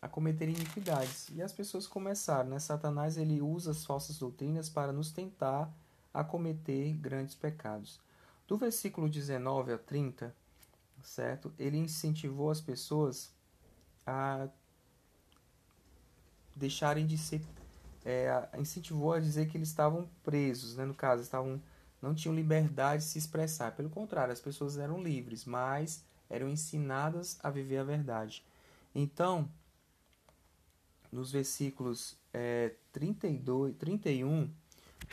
a 0.00 0.08
cometerem 0.08 0.54
iniquidades. 0.54 1.28
E 1.30 1.42
as 1.42 1.52
pessoas 1.52 1.86
começaram. 1.86 2.50
Né? 2.50 2.58
Satanás 2.58 3.16
ele 3.16 3.40
usa 3.40 3.70
as 3.72 3.84
falsas 3.84 4.18
doutrinas 4.18 4.68
para 4.68 4.92
nos 4.92 5.10
tentar 5.10 5.72
a 6.12 6.22
cometer 6.22 6.92
grandes 6.94 7.34
pecados. 7.34 8.00
Do 8.46 8.56
versículo 8.56 9.08
19 9.08 9.72
a 9.72 9.78
30, 9.78 10.34
certo? 11.02 11.52
Ele 11.58 11.78
incentivou 11.78 12.50
as 12.50 12.60
pessoas 12.60 13.32
a 14.06 14.48
deixarem 16.54 17.06
de 17.06 17.18
ser. 17.18 17.42
É, 18.04 18.48
incentivou 18.58 19.14
a 19.14 19.18
dizer 19.18 19.48
que 19.48 19.56
eles 19.56 19.68
estavam 19.68 20.06
presos, 20.22 20.76
né? 20.76 20.84
no 20.84 20.94
caso, 20.94 21.22
estavam 21.22 21.60
não 22.04 22.14
tinham 22.14 22.34
liberdade 22.34 23.02
de 23.02 23.08
se 23.08 23.18
expressar. 23.18 23.72
Pelo 23.72 23.88
contrário, 23.88 24.32
as 24.32 24.40
pessoas 24.40 24.76
eram 24.76 25.02
livres, 25.02 25.44
mas 25.44 26.04
eram 26.28 26.48
ensinadas 26.48 27.38
a 27.42 27.50
viver 27.50 27.78
a 27.78 27.84
verdade. 27.84 28.44
Então, 28.94 29.48
nos 31.10 31.32
versículos 31.32 32.16
é, 32.32 32.74
32, 32.92 33.76
31, 33.76 34.42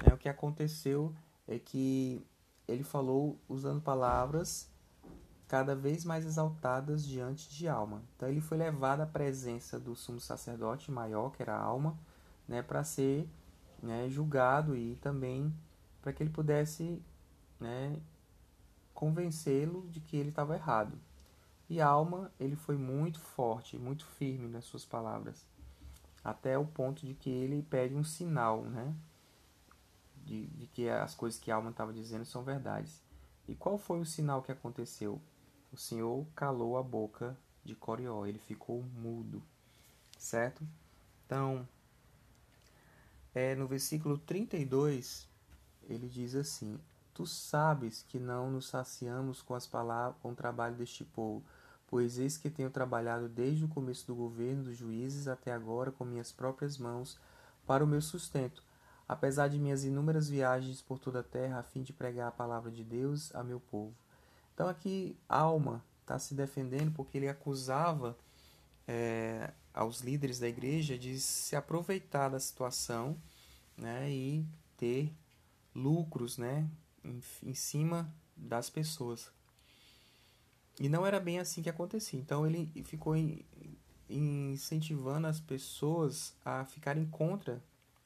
né, 0.05 0.13
o 0.13 0.17
que 0.17 0.27
aconteceu 0.27 1.15
é 1.48 1.57
que 1.57 2.25
ele 2.67 2.83
falou 2.83 3.39
usando 3.48 3.81
palavras 3.81 4.69
cada 5.48 5.75
vez 5.75 6.05
mais 6.05 6.25
exaltadas 6.25 7.05
diante 7.05 7.50
de 7.50 7.67
alma. 7.67 8.01
Então 8.15 8.29
ele 8.29 8.39
foi 8.39 8.57
levado 8.57 9.01
à 9.01 9.05
presença 9.05 9.79
do 9.79 9.95
sumo 9.95 10.19
sacerdote 10.19 10.89
maior, 10.89 11.31
que 11.31 11.41
era 11.41 11.55
a 11.55 11.62
alma, 11.62 12.00
né, 12.48 12.62
para 12.62 12.83
ser 12.83 13.27
né, 13.81 14.07
julgado 14.10 14.75
e 14.75 14.95
também 14.95 15.53
para 16.01 16.12
que 16.12 16.24
ele 16.24 16.29
pudesse 16.29 17.01
né, 17.60 18.00
convencê-lo 18.93 19.88
de 19.89 20.00
que 20.00 20.17
ele 20.17 20.29
estava 20.29 20.55
errado. 20.55 20.98
E 21.70 21.79
Alma, 21.79 22.31
ele 22.39 22.55
foi 22.55 22.75
muito 22.75 23.20
forte, 23.20 23.77
muito 23.77 24.05
firme 24.05 24.48
nas 24.48 24.65
suas 24.65 24.84
palavras, 24.84 25.46
até 26.24 26.58
o 26.58 26.65
ponto 26.65 27.05
de 27.05 27.13
que 27.13 27.29
ele 27.29 27.63
pede 27.63 27.96
um 27.96 28.03
sinal, 28.03 28.63
né, 28.63 28.93
de, 30.25 30.48
de 30.48 30.67
que 30.67 30.89
as 30.89 31.15
coisas 31.15 31.39
que 31.39 31.50
Alma 31.50 31.70
estava 31.70 31.93
dizendo 31.93 32.25
são 32.25 32.43
verdades. 32.43 33.01
E 33.48 33.55
qual 33.55 33.77
foi 33.77 34.00
o 34.00 34.05
sinal 34.05 34.41
que 34.41 34.51
aconteceu? 34.51 35.22
O 35.72 35.77
Senhor 35.77 36.25
calou 36.36 36.77
a 36.77 36.84
boca 36.84 37.38
de 37.63 37.75
Corió, 37.75 38.25
ele 38.25 38.39
ficou 38.39 38.84
mudo, 38.84 39.41
certo? 40.17 40.67
Então, 41.25 41.67
é, 43.34 43.55
no 43.55 43.65
versículo 43.65 44.17
32, 44.17 45.31
ele 45.90 46.08
diz 46.08 46.36
assim: 46.36 46.80
Tu 47.14 47.26
sabes 47.26 48.04
que 48.08 48.20
não 48.20 48.50
nos 48.50 48.68
saciamos 48.68 49.42
com 49.42 49.54
as 49.54 49.68
palavras, 49.68 50.20
com 50.22 50.32
o 50.32 50.36
trabalho 50.36 50.76
deste 50.76 51.04
povo, 51.04 51.44
pois 51.88 52.18
eis 52.18 52.38
que 52.38 52.50
tenho 52.50 52.70
trabalhado 52.70 53.28
desde 53.28 53.66
o 53.66 53.68
começo 53.68 54.08
do 54.08 54.16
governo 54.16 54.64
dos 54.64 54.78
juízes 54.78 55.28
até 55.28 55.52
agora 55.52 55.92
com 55.92 56.06
minhas 56.06 56.32
próprias 56.32 56.78
mãos 56.78 57.20
para 57.68 57.84
o 57.84 57.88
meu 57.88 58.02
sustento, 58.02 58.64
apesar 59.08 59.50
de 59.50 59.60
minhas 59.60 59.84
inúmeras 59.84 60.30
viagens 60.30 60.82
por 60.82 61.00
toda 61.00 61.20
a 61.20 61.24
terra 61.24 61.60
a 61.60 61.64
fim 61.64 61.84
de 61.84 61.94
pregar 61.94 62.30
a 62.30 62.32
palavra 62.32 62.72
de 62.72 62.84
Deus 62.84 63.34
a 63.36 63.44
meu 63.44 63.60
povo. 63.60 63.94
Então 64.54 64.68
aqui 64.70 65.18
Alma 65.28 65.84
está 66.02 66.18
se 66.18 66.34
defendendo 66.34 66.92
porque 66.94 67.18
ele 67.18 67.28
acusava 67.28 68.18
é, 68.88 69.52
aos 69.74 70.02
líderes 70.02 70.40
da 70.40 70.48
igreja 70.48 70.98
de 70.98 71.20
se 71.20 71.56
aproveitar 71.56 72.30
da 72.30 72.40
situação 72.40 73.18
né, 73.78 74.10
e 74.10 74.46
ter 74.78 75.14
lucros, 75.74 76.38
né, 76.38 76.70
em, 77.04 77.22
em 77.44 77.54
cima 77.54 78.13
das 78.36 78.70
pessoas. 78.70 79.32
E 80.80 80.90
não 80.90 81.06
era 81.06 81.20
bem 81.20 81.40
assim 81.40 81.62
que 81.62 81.70
acontecia. 81.70 82.20
Então 82.20 82.46
ele 82.46 82.72
ficou 82.84 83.16
in, 83.16 83.44
incentivando 84.10 85.28
as 85.28 85.40
pessoas 85.40 86.34
a 86.44 86.66
ficarem 86.66 87.06
contra 87.06 87.62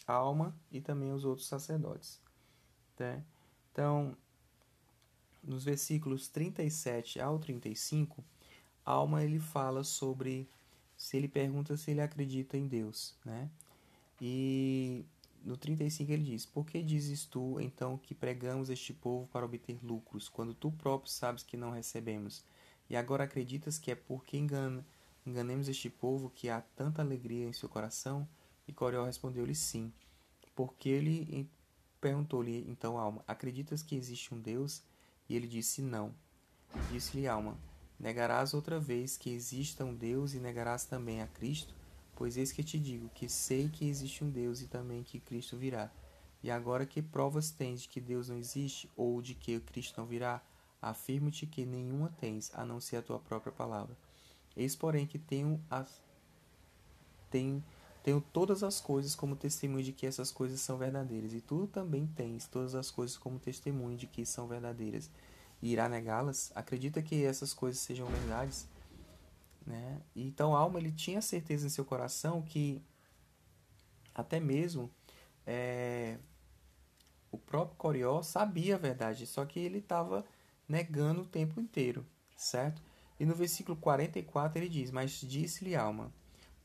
a 0.08 0.14
alma 0.14 0.56
e 0.72 0.82
também 0.82 1.14
os 1.14 1.26
outros 1.26 1.48
sacerdotes. 1.48 2.20
Né? 3.00 3.24
Então, 3.72 4.16
nos 5.44 5.64
versículos 5.64 6.28
37 6.28 7.20
ao 7.20 7.40
35, 7.40 8.24
Alma 8.86 9.24
ele 9.24 9.40
fala 9.40 9.84
sobre 9.84 10.48
se 10.96 11.18
ele 11.18 11.28
pergunta 11.28 11.76
se 11.76 11.90
ele 11.90 12.02
acredita 12.02 12.56
em 12.56 12.68
Deus, 12.68 13.16
né? 13.26 13.50
E 14.22 15.04
no 15.46 15.56
35 15.56 16.12
ele 16.12 16.24
diz: 16.24 16.46
Por 16.46 16.66
que 16.66 16.82
dizes 16.82 17.26
tu, 17.26 17.60
então, 17.60 17.98
que 17.98 18.16
pregamos 18.16 18.70
este 18.70 18.92
povo 18.94 19.28
para 19.28 19.46
obter 19.46 19.80
lucros, 19.84 20.28
quando 20.28 20.54
tu 20.54 20.72
próprio 20.72 21.12
sabes 21.12 21.44
que 21.44 21.56
não 21.56 21.72
recebemos? 21.72 22.44
E 22.90 22.96
agora 22.96 23.24
acreditas 23.24 23.78
que 23.78 23.92
é 23.92 23.96
porque 23.96 24.38
engana, 24.38 24.86
enganemos 25.26 25.68
este 25.68 25.90
povo 25.90 26.30
que 26.30 26.50
há 26.50 26.62
tanta 26.62 27.02
alegria 27.02 27.48
em 27.48 27.54
seu 27.54 27.70
coração? 27.70 28.28
E 28.68 28.74
Coriol 28.74 29.06
respondeu-lhe: 29.06 29.54
Sim. 29.54 29.94
Porque 30.56 30.90
ele 30.90 31.48
perguntou-lhe 32.02 32.66
então 32.68 32.98
Alma: 32.98 33.24
Acreditas 33.28 33.84
que 33.84 33.96
existe 33.96 34.34
um 34.34 34.42
Deus? 34.42 34.82
E 35.30 35.36
ele 35.36 35.48
disse: 35.48 35.82
Não. 35.82 36.14
Disse-lhe 36.92 37.28
Alma: 37.28 37.58
Negarás 38.00 38.54
outra 38.54 38.80
vez 38.80 39.16
que 39.16 39.30
exista 39.30 39.86
um 39.86 39.94
Deus 39.94 40.34
e 40.34 40.40
negarás 40.40 40.86
também 40.86 41.22
a 41.22 41.28
Cristo? 41.28 41.74
Pois 42.16 42.38
eis 42.38 42.52
que 42.52 42.64
te 42.64 42.80
digo 42.80 43.10
que 43.10 43.28
sei 43.28 43.68
que 43.68 43.86
existe 43.88 44.24
um 44.24 44.30
Deus 44.30 44.62
e 44.62 44.68
também 44.68 45.04
que 45.04 45.20
Cristo 45.20 45.58
virá. 45.58 45.92
E 46.42 46.50
agora 46.50 46.86
que 46.86 47.02
provas 47.02 47.52
tens 47.52 47.82
de 47.82 47.90
que 47.90 48.00
Deus 48.00 48.30
não 48.30 48.38
existe 48.38 48.90
ou 48.96 49.22
de 49.22 49.34
que 49.34 49.60
Cristo 49.60 50.00
não 50.00 50.08
virá? 50.08 50.42
Afirmo-te 50.82 51.46
que 51.46 51.66
nenhuma 51.66 52.14
tens, 52.20 52.52
a 52.54 52.64
não 52.64 52.80
ser 52.80 52.98
a 52.98 53.02
tua 53.02 53.20
própria 53.20 53.52
palavra. 53.52 53.98
Eis, 54.56 54.76
porém, 54.76 55.06
que 55.08 55.18
tenho, 55.18 55.60
as, 55.70 56.02
tenho, 57.30 57.64
tenho 58.04 58.22
todas 58.22 58.64
as 58.64 58.80
coisas 58.80 59.16
como 59.16 59.36
testemunho 59.36 59.84
de 59.84 59.92
que 59.92 60.06
essas 60.06 60.32
coisas 60.32 60.62
são 60.62 60.78
verdadeiras, 60.78 61.34
e 61.34 61.42
tu 61.42 61.68
também 61.68 62.06
tens 62.06 62.46
todas 62.46 62.76
as 62.76 62.92
coisas 62.92 63.18
como 63.18 63.40
testemunho 63.40 63.98
de 63.98 64.08
que 64.08 64.26
são 64.26 64.48
verdadeiras. 64.48 65.10
E 65.62 65.74
irá 65.74 65.90
negá-las? 65.90 66.52
Acredita 66.54 67.02
que 67.02 67.26
essas 67.26 67.54
coisas 67.54 67.82
sejam 67.82 68.06
verdades? 68.06 68.68
Né? 69.66 70.02
Então, 70.16 70.56
Alma 70.56 70.80
ele 70.80 70.92
tinha 70.92 71.22
certeza 71.22 71.66
em 71.66 71.70
seu 71.70 71.84
coração 71.84 72.42
que 72.42 72.82
até 74.14 74.40
mesmo 74.40 74.90
é, 75.46 76.18
o 77.32 77.38
próprio 77.38 77.78
Corió 77.78 78.22
sabia 78.22 78.76
a 78.76 78.78
verdade, 78.78 79.26
só 79.26 79.46
que 79.46 79.60
ele 79.60 79.80
estava 79.80 80.24
negando 80.68 81.22
o 81.22 81.26
tempo 81.26 81.60
inteiro, 81.60 82.06
certo? 82.38 82.82
E 83.20 83.26
no 83.26 83.36
versículo 83.36 83.78
44 83.78 84.60
ele 84.60 84.70
diz: 84.70 84.92
Mas 84.92 85.12
disse-lhe 85.12 85.76
Alma: 85.76 86.12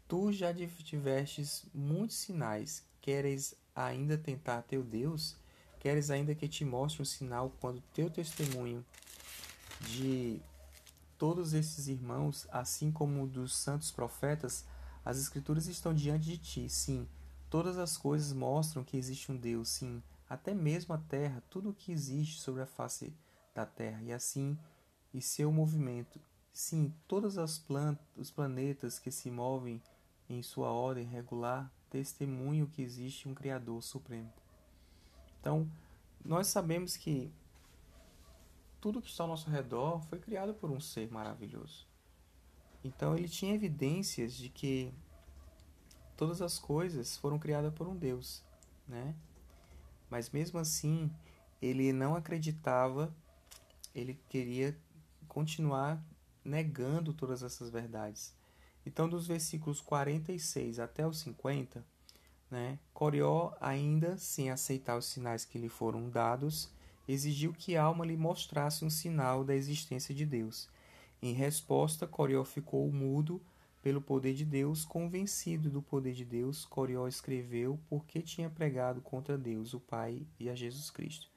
Tu 0.07 0.33
já 0.33 0.52
tivestes 0.54 1.64
muitos 1.75 2.16
sinais, 2.16 2.85
queres 3.00 3.54
ainda 3.75 4.16
tentar 4.16 4.62
teu 4.62 4.83
Deus? 4.83 5.37
Queres 5.78 6.11
ainda 6.11 6.35
que 6.35 6.47
te 6.47 6.64
mostre 6.64 7.00
um 7.00 7.07
sinal 7.07 7.54
quando 7.59 7.80
teu 7.95 8.11
testemunho 8.11 8.85
de 9.80 10.40
todos 11.20 11.52
esses 11.52 11.86
irmãos, 11.86 12.48
assim 12.50 12.90
como 12.90 13.26
dos 13.26 13.54
santos 13.54 13.90
profetas, 13.90 14.64
as 15.04 15.18
Escrituras 15.18 15.66
estão 15.66 15.92
diante 15.92 16.24
de 16.24 16.38
ti, 16.38 16.66
sim. 16.70 17.06
Todas 17.50 17.76
as 17.76 17.94
coisas 17.94 18.32
mostram 18.32 18.82
que 18.82 18.96
existe 18.96 19.30
um 19.30 19.36
Deus, 19.36 19.68
sim. 19.68 20.02
Até 20.26 20.54
mesmo 20.54 20.94
a 20.94 20.98
terra, 20.98 21.42
tudo 21.50 21.68
o 21.68 21.74
que 21.74 21.92
existe 21.92 22.40
sobre 22.40 22.62
a 22.62 22.66
face 22.66 23.12
da 23.54 23.66
Terra 23.66 24.00
e 24.02 24.10
assim 24.10 24.58
e 25.12 25.20
seu 25.20 25.52
movimento. 25.52 26.18
Sim, 26.54 26.94
todas 27.06 27.36
as 27.36 27.58
plantas, 27.58 28.06
os 28.16 28.30
planetas 28.30 28.98
que 28.98 29.10
se 29.10 29.30
movem 29.30 29.82
em 30.26 30.42
sua 30.42 30.70
ordem 30.70 31.04
regular 31.04 31.70
testemunham 31.90 32.66
que 32.66 32.80
existe 32.80 33.28
um 33.28 33.34
Criador 33.34 33.82
supremo. 33.82 34.32
Então, 35.38 35.70
nós 36.24 36.46
sabemos 36.46 36.96
que 36.96 37.30
tudo 38.80 39.02
que 39.02 39.08
está 39.08 39.25
ao 39.25 39.28
nosso 39.28 39.50
redor 39.50 40.00
foi 40.02 40.18
criado 40.18 40.54
por 40.54 40.70
um 40.70 40.80
ser 40.80 41.10
maravilhoso. 41.10 41.87
Então, 42.82 43.16
ele 43.16 43.28
tinha 43.28 43.54
evidências 43.54 44.34
de 44.34 44.49
que 44.49 44.92
todas 46.16 46.40
as 46.40 46.58
coisas 46.58 47.16
foram 47.16 47.38
criadas 47.38 47.72
por 47.75 47.87
um 47.87 47.96
Deus, 47.96 48.42
né? 48.88 49.14
Mas 50.08 50.30
mesmo 50.30 50.58
assim, 50.58 51.10
ele 51.60 51.92
não 51.92 52.16
acreditava, 52.16 53.14
ele 53.94 54.18
queria 54.28 54.76
continuar 55.28 56.02
negando 56.44 57.12
todas 57.12 57.42
essas 57.42 57.70
verdades. 57.70 58.34
Então, 58.84 59.08
dos 59.08 59.26
versículos 59.26 59.80
46 59.80 60.78
até 60.78 61.06
os 61.06 61.20
50, 61.20 61.84
né, 62.50 62.78
Corió, 62.92 63.52
ainda 63.60 64.16
sem 64.16 64.50
aceitar 64.50 64.96
os 64.96 65.06
sinais 65.06 65.44
que 65.44 65.58
lhe 65.58 65.68
foram 65.68 66.08
dados, 66.08 66.72
exigiu 67.12 67.52
que 67.52 67.76
Alma 67.76 68.05
lhe 68.05 68.17
mostrasse 68.17 68.85
um 68.85 68.90
sinal 68.90 69.45
da 69.45 69.55
existência 69.55 70.14
de 70.14 70.26
Deus. 70.26 70.69
Em 71.23 71.33
resposta, 71.33 72.07
Corió 72.07 72.45
ficou 72.45 72.90
mudo 72.90 73.40
pelo 73.83 74.00
poder 74.00 74.35
de 74.35 74.45
Deus, 74.45 74.85
convencido 74.85 75.71
do 75.71 75.81
poder 75.81 76.12
de 76.12 76.25
Deus, 76.25 76.64
Corió 76.64 77.09
escreveu 77.09 77.79
porque 77.88 78.21
tinha 78.21 78.50
pregado 78.50 79.00
contra 79.00 79.38
Deus, 79.38 79.73
o 79.73 79.81
Pai 79.81 80.26
e 80.38 80.50
a 80.50 80.55
Jesus 80.55 80.90
Cristo. 80.90 81.29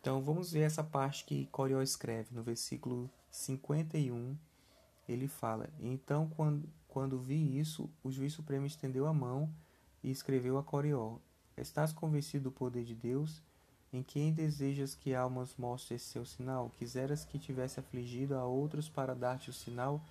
Então 0.00 0.20
vamos 0.22 0.50
ver 0.50 0.62
essa 0.62 0.82
parte 0.82 1.24
que 1.24 1.46
Corió 1.46 1.80
escreve 1.82 2.34
no 2.34 2.42
versículo 2.42 3.10
51. 3.30 4.36
Ele 5.08 5.28
fala: 5.28 5.70
Então, 5.78 6.28
quando, 6.30 6.68
quando 6.88 7.20
vi 7.20 7.58
isso, 7.58 7.88
o 8.02 8.10
juiz 8.10 8.32
supremo 8.32 8.66
estendeu 8.66 9.06
a 9.06 9.12
mão 9.12 9.52
e 10.02 10.10
escreveu 10.10 10.58
a 10.58 10.62
Corió: 10.62 11.18
Estás 11.56 11.92
convencido 11.92 12.44
do 12.44 12.52
poder 12.52 12.82
de 12.82 12.94
Deus? 12.94 13.42
Em 13.92 14.02
quem 14.02 14.32
desejas 14.32 14.94
que 14.94 15.14
almas 15.14 15.54
mostre 15.58 15.98
seu 15.98 16.24
sinal? 16.24 16.70
Quiseras 16.78 17.26
que 17.26 17.38
tivesse 17.38 17.78
afligido 17.78 18.34
a 18.34 18.42
outros 18.42 18.88
para 18.88 19.14
dar-te 19.14 19.50
o 19.50 19.52
sinal? 19.52 20.02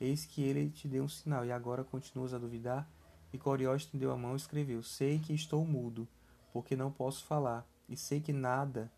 Eis 0.00 0.24
que 0.24 0.42
ele 0.42 0.70
te 0.70 0.88
deu 0.88 1.04
um 1.04 1.08
sinal, 1.08 1.46
e 1.46 1.52
agora 1.52 1.84
continuas 1.84 2.34
a 2.34 2.38
duvidar? 2.38 2.90
E 3.32 3.38
Corió 3.38 3.76
estendeu 3.76 4.10
a 4.10 4.16
mão 4.16 4.32
e 4.32 4.36
escreveu: 4.36 4.82
Sei 4.82 5.20
que 5.20 5.32
estou 5.32 5.64
mudo, 5.64 6.08
porque 6.52 6.74
não 6.74 6.90
posso 6.90 7.24
falar, 7.26 7.64
e 7.88 7.96
sei 7.96 8.20
que 8.20 8.32
nada, 8.32 8.90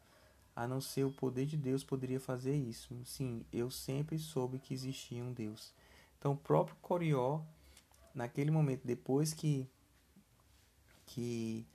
a 0.56 0.66
não 0.66 0.80
ser 0.80 1.04
o 1.04 1.12
poder 1.12 1.44
de 1.44 1.58
Deus, 1.58 1.84
poderia 1.84 2.18
fazer 2.18 2.56
isso. 2.56 2.96
Sim, 3.04 3.44
eu 3.52 3.70
sempre 3.70 4.18
soube 4.18 4.58
que 4.58 4.72
existia 4.72 5.22
um 5.22 5.34
Deus. 5.34 5.70
Então, 6.18 6.32
o 6.32 6.36
próprio 6.36 6.76
Corió, 6.80 7.42
naquele 8.14 8.50
momento, 8.50 8.86
depois 8.86 9.34
que, 9.34 9.68
que 11.04 11.66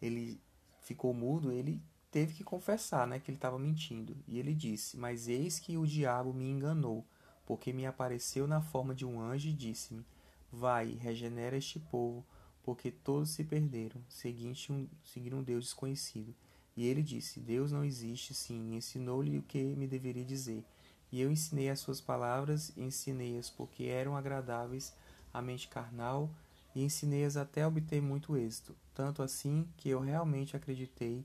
ele 0.00 0.40
ficou 0.80 1.12
mudo, 1.12 1.52
ele 1.52 1.82
teve 2.14 2.32
que 2.32 2.44
confessar 2.44 3.08
né, 3.08 3.18
que 3.18 3.28
ele 3.28 3.36
estava 3.36 3.58
mentindo. 3.58 4.16
E 4.28 4.38
ele 4.38 4.54
disse: 4.54 4.96
Mas 4.96 5.26
eis 5.26 5.58
que 5.58 5.76
o 5.76 5.84
diabo 5.84 6.32
me 6.32 6.48
enganou, 6.48 7.04
porque 7.44 7.72
me 7.72 7.84
apareceu 7.86 8.46
na 8.46 8.62
forma 8.62 8.94
de 8.94 9.04
um 9.04 9.20
anjo 9.20 9.48
e 9.48 9.52
disse-me: 9.52 10.06
Vai, 10.52 10.92
regenera 10.92 11.56
este 11.56 11.80
povo, 11.80 12.24
porque 12.62 12.92
todos 12.92 13.30
se 13.30 13.42
perderam, 13.42 14.00
seguinte 14.08 14.72
um, 14.72 14.86
seguiram 15.02 15.38
um 15.38 15.42
Deus 15.42 15.64
desconhecido. 15.64 16.32
E 16.76 16.86
ele 16.86 17.02
disse: 17.02 17.40
Deus 17.40 17.72
não 17.72 17.84
existe, 17.84 18.32
sim. 18.32 18.76
Ensinou-lhe 18.76 19.36
o 19.36 19.42
que 19.42 19.74
me 19.74 19.88
deveria 19.88 20.24
dizer. 20.24 20.64
E 21.10 21.20
eu 21.20 21.32
ensinei 21.32 21.68
as 21.68 21.80
suas 21.80 22.00
palavras, 22.00 22.72
ensinei-as 22.76 23.50
porque 23.50 23.86
eram 23.86 24.16
agradáveis 24.16 24.94
à 25.32 25.42
mente 25.42 25.66
carnal, 25.66 26.30
e 26.76 26.84
ensinei-as 26.84 27.36
até 27.36 27.66
obter 27.66 28.00
muito 28.00 28.36
êxito. 28.36 28.72
Tanto 28.94 29.20
assim 29.20 29.66
que 29.76 29.88
eu 29.88 29.98
realmente 29.98 30.56
acreditei 30.56 31.24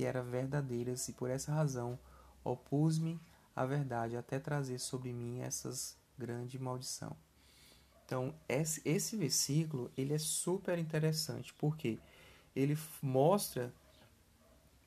que 0.00 0.06
eram 0.06 0.24
verdadeiras 0.24 1.06
e 1.08 1.12
por 1.12 1.28
essa 1.28 1.52
razão 1.52 1.98
opus-me 2.42 3.20
à 3.54 3.66
verdade 3.66 4.16
até 4.16 4.38
trazer 4.38 4.78
sobre 4.78 5.12
mim 5.12 5.40
essas 5.40 5.94
grande 6.16 6.58
maldição. 6.58 7.14
Então, 8.06 8.34
esse, 8.48 8.80
esse 8.82 9.14
versículo, 9.14 9.90
ele 9.98 10.14
é 10.14 10.18
super 10.18 10.78
interessante, 10.78 11.52
porque 11.52 11.98
ele 12.56 12.78
mostra 13.02 13.70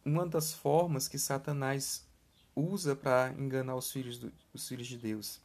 uma 0.04 0.26
das 0.26 0.52
formas 0.52 1.08
que 1.08 1.20
Satanás 1.20 2.08
usa 2.56 2.96
para 2.96 3.36
enganar 3.38 3.76
os 3.76 3.92
filhos, 3.92 4.18
do, 4.18 4.34
os 4.52 4.68
filhos 4.68 4.88
de 4.88 4.98
Deus. 4.98 5.40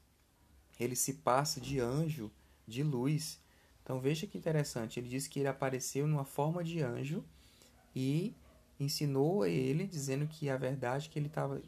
Ele 0.81 0.97
se 0.97 1.13
passa 1.13 1.61
de 1.61 1.79
anjo, 1.79 2.33
de 2.67 2.83
luz. 2.83 3.39
Então 3.83 4.01
veja 4.01 4.27
que 4.27 4.39
interessante, 4.39 4.99
ele 4.99 5.11
diz 5.11 5.29
que 5.29 5.41
ele 5.41 5.49
apareceu 5.49 6.07
numa 6.07 6.25
forma 6.25 6.65
de 6.65 6.81
anjo 6.81 7.23
e 7.95 8.35
ensinou 8.79 9.43
a 9.43 9.49
ele 9.49 9.87
dizendo 9.87 10.27
que 10.27 10.49
a 10.49 10.57
verdade 10.57 11.09
que 11.09 11.19
ele 11.19 11.27
estava 11.27 11.61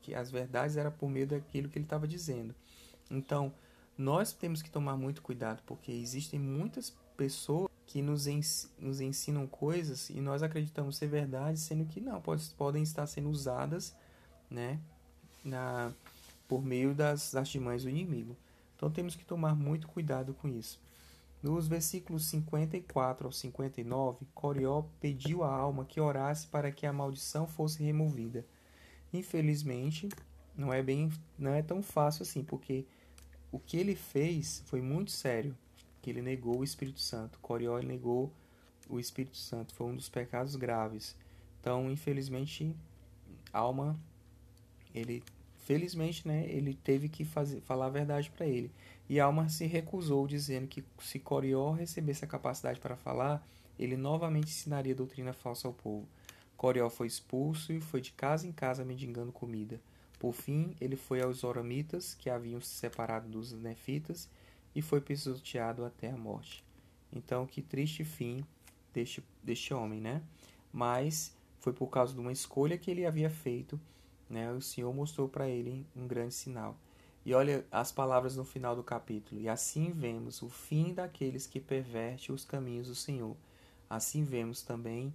que 0.00 0.14
as 0.14 0.30
verdades 0.30 0.76
era 0.76 0.90
por 0.90 1.08
meio 1.10 1.26
daquilo 1.26 1.68
que 1.68 1.78
ele 1.78 1.84
estava 1.84 2.06
dizendo. 2.06 2.54
Então, 3.10 3.52
nós 3.98 4.32
temos 4.32 4.62
que 4.62 4.70
tomar 4.70 4.96
muito 4.96 5.20
cuidado 5.20 5.62
porque 5.66 5.90
existem 5.90 6.38
muitas 6.38 6.94
pessoas 7.16 7.68
que 7.86 8.02
nos, 8.02 8.26
ens 8.26 8.70
nos 8.78 9.00
ensinam 9.00 9.46
coisas 9.46 10.10
e 10.10 10.20
nós 10.20 10.42
acreditamos 10.42 10.96
ser 10.96 11.08
verdade, 11.08 11.58
sendo 11.58 11.86
que 11.86 12.00
não, 12.00 12.20
pode, 12.20 12.48
podem 12.50 12.82
estar 12.82 13.06
sendo 13.06 13.30
usadas 13.30 13.96
né, 14.50 14.78
na, 15.44 15.92
por 16.46 16.64
meio 16.64 16.94
das 16.94 17.34
artimanhas 17.34 17.82
do 17.82 17.90
inimigo. 17.90 18.36
Então 18.76 18.90
temos 18.90 19.16
que 19.16 19.24
tomar 19.24 19.56
muito 19.56 19.88
cuidado 19.88 20.34
com 20.34 20.48
isso. 20.48 20.78
Nos 21.46 21.68
versículos 21.68 22.26
54 22.26 23.28
ao 23.28 23.30
59, 23.30 24.26
Corió 24.34 24.82
pediu 24.98 25.44
à 25.44 25.54
alma 25.54 25.84
que 25.84 26.00
orasse 26.00 26.48
para 26.48 26.72
que 26.72 26.84
a 26.84 26.92
maldição 26.92 27.46
fosse 27.46 27.84
removida. 27.84 28.44
Infelizmente, 29.12 30.08
não 30.56 30.72
é 30.72 30.82
bem, 30.82 31.08
não 31.38 31.54
é 31.54 31.62
tão 31.62 31.84
fácil 31.84 32.24
assim, 32.24 32.42
porque 32.42 32.84
o 33.52 33.60
que 33.60 33.76
ele 33.76 33.94
fez 33.94 34.64
foi 34.66 34.80
muito 34.80 35.12
sério, 35.12 35.56
que 36.02 36.10
ele 36.10 36.20
negou 36.20 36.58
o 36.58 36.64
Espírito 36.64 36.98
Santo. 36.98 37.38
Corió 37.38 37.78
negou 37.78 38.32
o 38.88 38.98
Espírito 38.98 39.36
Santo, 39.36 39.72
foi 39.72 39.86
um 39.86 39.94
dos 39.94 40.08
pecados 40.08 40.56
graves. 40.56 41.14
Então, 41.60 41.88
infelizmente, 41.88 42.74
alma 43.52 43.96
ele 44.92 45.22
felizmente, 45.66 46.26
né, 46.26 46.46
ele 46.48 46.74
teve 46.74 47.08
que 47.08 47.24
fazer, 47.24 47.60
falar 47.60 47.86
a 47.86 47.90
verdade 47.90 48.30
para 48.30 48.46
ele. 48.46 48.70
E 49.08 49.20
Alma 49.20 49.48
se 49.48 49.66
recusou, 49.66 50.26
dizendo 50.26 50.66
que 50.66 50.84
se 50.98 51.18
Corió 51.18 51.70
recebesse 51.72 52.24
a 52.24 52.28
capacidade 52.28 52.80
para 52.80 52.96
falar, 52.96 53.46
ele 53.78 53.96
novamente 53.96 54.48
ensinaria 54.48 54.94
doutrina 54.94 55.32
falsa 55.32 55.68
ao 55.68 55.74
povo. 55.74 56.08
Corió 56.56 56.88
foi 56.88 57.06
expulso 57.06 57.72
e 57.72 57.80
foi 57.80 58.00
de 58.00 58.12
casa 58.12 58.46
em 58.46 58.52
casa 58.52 58.84
mendigando 58.84 59.30
comida. 59.30 59.80
Por 60.18 60.32
fim, 60.32 60.74
ele 60.80 60.96
foi 60.96 61.22
aos 61.22 61.44
Oramitas, 61.44 62.14
que 62.14 62.30
haviam 62.30 62.60
se 62.60 62.70
separado 62.70 63.28
dos 63.28 63.52
Nefitas, 63.52 64.28
e 64.74 64.82
foi 64.82 65.00
pisoteado 65.00 65.84
até 65.84 66.10
a 66.10 66.16
morte. 66.16 66.64
Então, 67.12 67.46
que 67.46 67.62
triste 67.62 68.04
fim 68.04 68.44
deste, 68.92 69.22
deste 69.42 69.72
homem, 69.72 70.00
né? 70.00 70.22
Mas 70.72 71.36
foi 71.60 71.72
por 71.72 71.88
causa 71.88 72.14
de 72.14 72.20
uma 72.20 72.32
escolha 72.32 72.78
que 72.78 72.90
ele 72.90 73.06
havia 73.06 73.30
feito, 73.30 73.80
né? 74.28 74.50
O 74.52 74.60
Senhor 74.60 74.92
mostrou 74.94 75.28
para 75.28 75.48
ele 75.48 75.86
um 75.94 76.06
grande 76.06 76.34
sinal. 76.34 76.76
E 77.26 77.34
olha 77.34 77.66
as 77.72 77.90
palavras 77.90 78.36
no 78.36 78.44
final 78.44 78.76
do 78.76 78.84
capítulo. 78.84 79.40
E 79.40 79.48
assim 79.48 79.90
vemos 79.90 80.42
o 80.42 80.48
fim 80.48 80.94
daqueles 80.94 81.44
que 81.44 81.58
pervertem 81.58 82.32
os 82.32 82.44
caminhos 82.44 82.86
do 82.86 82.94
Senhor. 82.94 83.36
Assim 83.90 84.22
vemos 84.22 84.62
também 84.62 85.12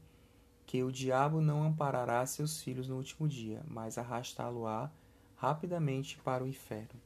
que 0.65 0.83
o 0.83 0.91
diabo 0.91 1.39
não 1.39 1.63
amparará 1.63 2.25
seus 2.25 2.61
filhos 2.61 2.89
no 2.89 2.97
último 2.97 3.29
dia, 3.29 3.63
mas 3.65 3.97
arrastá-lo-á 3.97 4.91
rapidamente 5.37 6.17
para 6.17 6.43
o 6.43 6.47
inferno. 6.49 6.99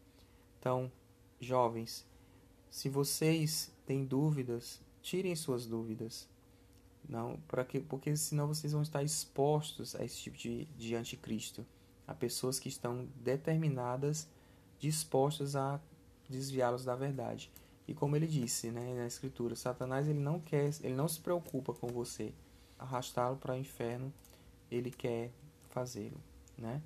Então, 0.59 0.91
jovens, 1.39 2.03
se 2.71 2.89
vocês 2.89 3.71
têm 3.85 4.05
dúvidas, 4.05 4.81
tirem 5.03 5.35
suas 5.35 5.67
dúvidas. 5.67 6.27
Não, 7.07 7.37
para 7.47 7.63
que, 7.63 7.79
porque 7.79 8.17
senão 8.17 8.47
vocês 8.47 8.73
vão 8.73 8.81
estar 8.81 9.03
expostos 9.03 9.95
a 9.95 10.03
esse 10.03 10.17
tipo 10.17 10.35
de, 10.35 10.65
de 10.65 10.95
anticristo, 10.95 11.63
a 12.07 12.15
pessoas 12.15 12.57
que 12.57 12.69
estão 12.69 13.07
determinadas 13.17 14.27
dispostas 14.79 15.55
a 15.55 15.79
desviá-los 16.29 16.83
da 16.83 16.95
verdade. 16.95 17.51
E 17.87 17.93
como 17.93 18.15
ele 18.15 18.27
disse, 18.27 18.71
né, 18.71 18.95
na 18.95 19.05
escritura, 19.05 19.55
Satanás 19.55 20.07
ele 20.07 20.19
não 20.19 20.39
quer, 20.39 20.71
ele 20.81 20.95
não 20.95 21.07
se 21.07 21.19
preocupa 21.19 21.73
com 21.73 21.87
você 21.87 22.33
arrastá-lo 22.77 23.37
para 23.37 23.53
o 23.53 23.57
inferno, 23.57 24.13
ele 24.69 24.91
quer 24.91 25.31
fazê-lo, 25.69 26.19
né? 26.57 26.81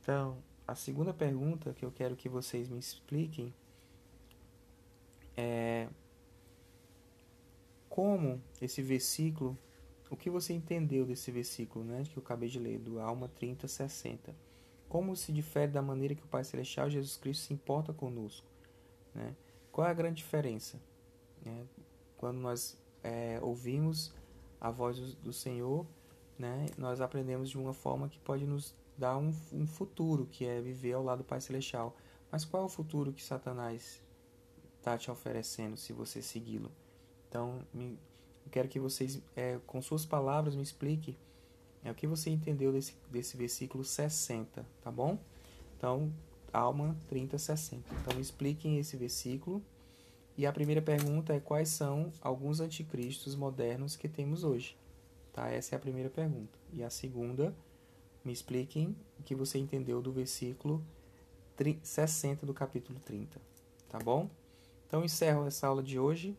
Então, 0.00 0.36
a 0.66 0.74
segunda 0.74 1.12
pergunta 1.12 1.72
que 1.72 1.84
eu 1.84 1.90
quero 1.90 2.14
que 2.14 2.28
vocês 2.28 2.68
me 2.68 2.78
expliquem 2.78 3.52
é 5.36 5.88
como 7.88 8.40
esse 8.60 8.82
versículo, 8.82 9.56
o 10.10 10.16
que 10.16 10.28
você 10.28 10.52
entendeu 10.52 11.06
desse 11.06 11.30
versículo, 11.30 11.84
né, 11.84 12.02
que 12.04 12.16
eu 12.16 12.22
acabei 12.22 12.48
de 12.48 12.58
ler, 12.58 12.78
do 12.78 13.00
Alma 13.00 13.28
30, 13.28 13.66
60. 13.66 14.34
Como 14.88 15.16
se 15.16 15.32
difere 15.32 15.72
da 15.72 15.82
maneira 15.82 16.14
que 16.14 16.22
o 16.22 16.28
Pai 16.28 16.44
Celestial, 16.44 16.88
Jesus 16.88 17.16
Cristo, 17.16 17.46
se 17.46 17.54
importa 17.54 17.92
conosco. 17.92 18.46
Né? 19.14 19.34
Qual 19.72 19.86
é 19.86 19.90
a 19.90 19.94
grande 19.94 20.16
diferença? 20.16 20.80
É, 21.44 21.64
quando 22.16 22.38
nós 22.38 22.80
é, 23.02 23.38
ouvimos 23.42 24.12
a 24.60 24.70
voz 24.70 24.98
do, 24.98 25.16
do 25.16 25.32
Senhor, 25.32 25.86
né, 26.38 26.66
nós 26.78 27.00
aprendemos 27.00 27.50
de 27.50 27.58
uma 27.58 27.72
forma 27.72 28.08
que 28.08 28.18
pode 28.18 28.46
nos 28.46 28.74
dar 28.96 29.16
um, 29.16 29.32
um 29.52 29.66
futuro, 29.66 30.26
que 30.26 30.44
é 30.44 30.60
viver 30.60 30.92
ao 30.92 31.02
lado 31.02 31.18
do 31.18 31.24
Pai 31.24 31.40
Celestial. 31.40 31.96
Mas 32.30 32.44
qual 32.44 32.62
é 32.62 32.66
o 32.66 32.68
futuro 32.68 33.12
que 33.12 33.22
Satanás 33.22 34.02
está 34.78 34.96
te 34.96 35.10
oferecendo 35.10 35.76
se 35.76 35.92
você 35.92 36.22
segui-lo? 36.22 36.70
Então, 37.28 37.60
me, 37.72 37.98
quero 38.50 38.68
que 38.68 38.78
vocês, 38.78 39.20
é, 39.36 39.58
com 39.66 39.80
suas 39.82 40.06
palavras, 40.06 40.54
me 40.54 40.62
expliquem 40.62 41.16
é, 41.84 41.90
o 41.90 41.94
que 41.94 42.06
você 42.06 42.30
entendeu 42.30 42.72
desse, 42.72 42.94
desse 43.10 43.36
versículo 43.36 43.84
60, 43.84 44.64
tá 44.82 44.90
bom? 44.90 45.18
Então, 45.76 46.10
Alma 46.52 46.96
30, 47.08 47.36
60. 47.36 47.82
Então, 48.00 48.20
expliquem 48.20 48.78
esse 48.78 48.96
versículo. 48.96 49.60
E 50.36 50.46
a 50.46 50.52
primeira 50.52 50.80
pergunta 50.80 51.34
é 51.34 51.40
quais 51.40 51.68
são 51.68 52.12
alguns 52.20 52.60
anticristos 52.60 53.34
modernos 53.34 53.96
que 53.96 54.08
temos 54.08 54.44
hoje? 54.44 54.76
Tá? 55.32 55.48
Essa 55.48 55.74
é 55.74 55.76
a 55.76 55.80
primeira 55.80 56.08
pergunta. 56.08 56.56
E 56.72 56.82
a 56.82 56.90
segunda, 56.90 57.54
me 58.24 58.32
expliquem 58.32 58.96
o 59.18 59.22
que 59.22 59.34
você 59.34 59.58
entendeu 59.58 60.00
do 60.00 60.12
versículo 60.12 60.82
60 61.82 62.46
do 62.46 62.54
capítulo 62.54 62.98
30. 63.00 63.40
Tá 63.88 63.98
bom? 63.98 64.30
Então, 64.86 65.04
encerro 65.04 65.46
essa 65.46 65.66
aula 65.66 65.82
de 65.82 65.98
hoje, 65.98 66.36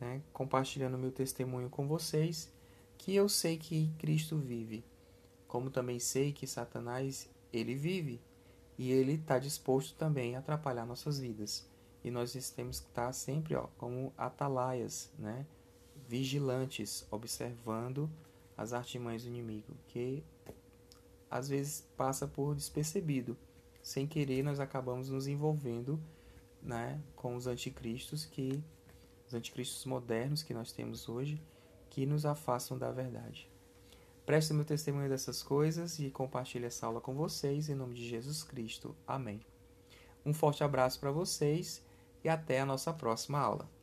né, 0.00 0.22
compartilhando 0.32 0.96
meu 0.96 1.10
testemunho 1.10 1.68
com 1.68 1.86
vocês, 1.86 2.50
que 3.00 3.14
eu 3.14 3.30
sei 3.30 3.56
que 3.56 3.90
Cristo 3.98 4.36
vive, 4.36 4.84
como 5.48 5.70
também 5.70 5.98
sei 5.98 6.34
que 6.34 6.46
Satanás, 6.46 7.30
ele 7.50 7.74
vive, 7.74 8.20
e 8.76 8.92
ele 8.92 9.14
está 9.14 9.38
disposto 9.38 9.96
também 9.96 10.36
a 10.36 10.40
atrapalhar 10.40 10.84
nossas 10.84 11.18
vidas. 11.18 11.66
E 12.04 12.10
nós 12.10 12.32
temos 12.50 12.78
que 12.78 12.88
estar 12.88 13.10
sempre 13.14 13.54
ó, 13.54 13.68
como 13.78 14.12
atalaias, 14.18 15.10
né, 15.18 15.46
vigilantes, 16.06 17.06
observando 17.10 18.10
as 18.54 18.74
artimanhas 18.74 19.22
do 19.22 19.28
inimigo, 19.28 19.74
que 19.88 20.22
às 21.30 21.48
vezes 21.48 21.88
passa 21.96 22.28
por 22.28 22.54
despercebido. 22.54 23.34
Sem 23.82 24.06
querer 24.06 24.42
nós 24.42 24.60
acabamos 24.60 25.08
nos 25.08 25.26
envolvendo 25.26 25.98
né, 26.62 27.00
com 27.16 27.34
os 27.34 27.46
anticristos 27.46 28.26
que 28.26 28.62
os 29.26 29.32
anticristos 29.32 29.86
modernos 29.86 30.42
que 30.42 30.52
nós 30.52 30.70
temos 30.70 31.08
hoje 31.08 31.40
que 31.90 32.06
nos 32.06 32.24
afastam 32.24 32.78
da 32.78 32.90
verdade. 32.90 33.50
Presto 34.24 34.54
meu 34.54 34.64
testemunho 34.64 35.08
dessas 35.08 35.42
coisas 35.42 35.98
e 35.98 36.08
compartilhe 36.10 36.64
essa 36.64 36.86
aula 36.86 37.00
com 37.00 37.14
vocês 37.14 37.68
em 37.68 37.74
nome 37.74 37.94
de 37.94 38.08
Jesus 38.08 38.42
Cristo. 38.44 38.96
Amém. 39.06 39.40
Um 40.24 40.32
forte 40.32 40.62
abraço 40.62 41.00
para 41.00 41.10
vocês 41.10 41.84
e 42.22 42.28
até 42.28 42.60
a 42.60 42.66
nossa 42.66 42.92
próxima 42.92 43.38
aula. 43.38 43.79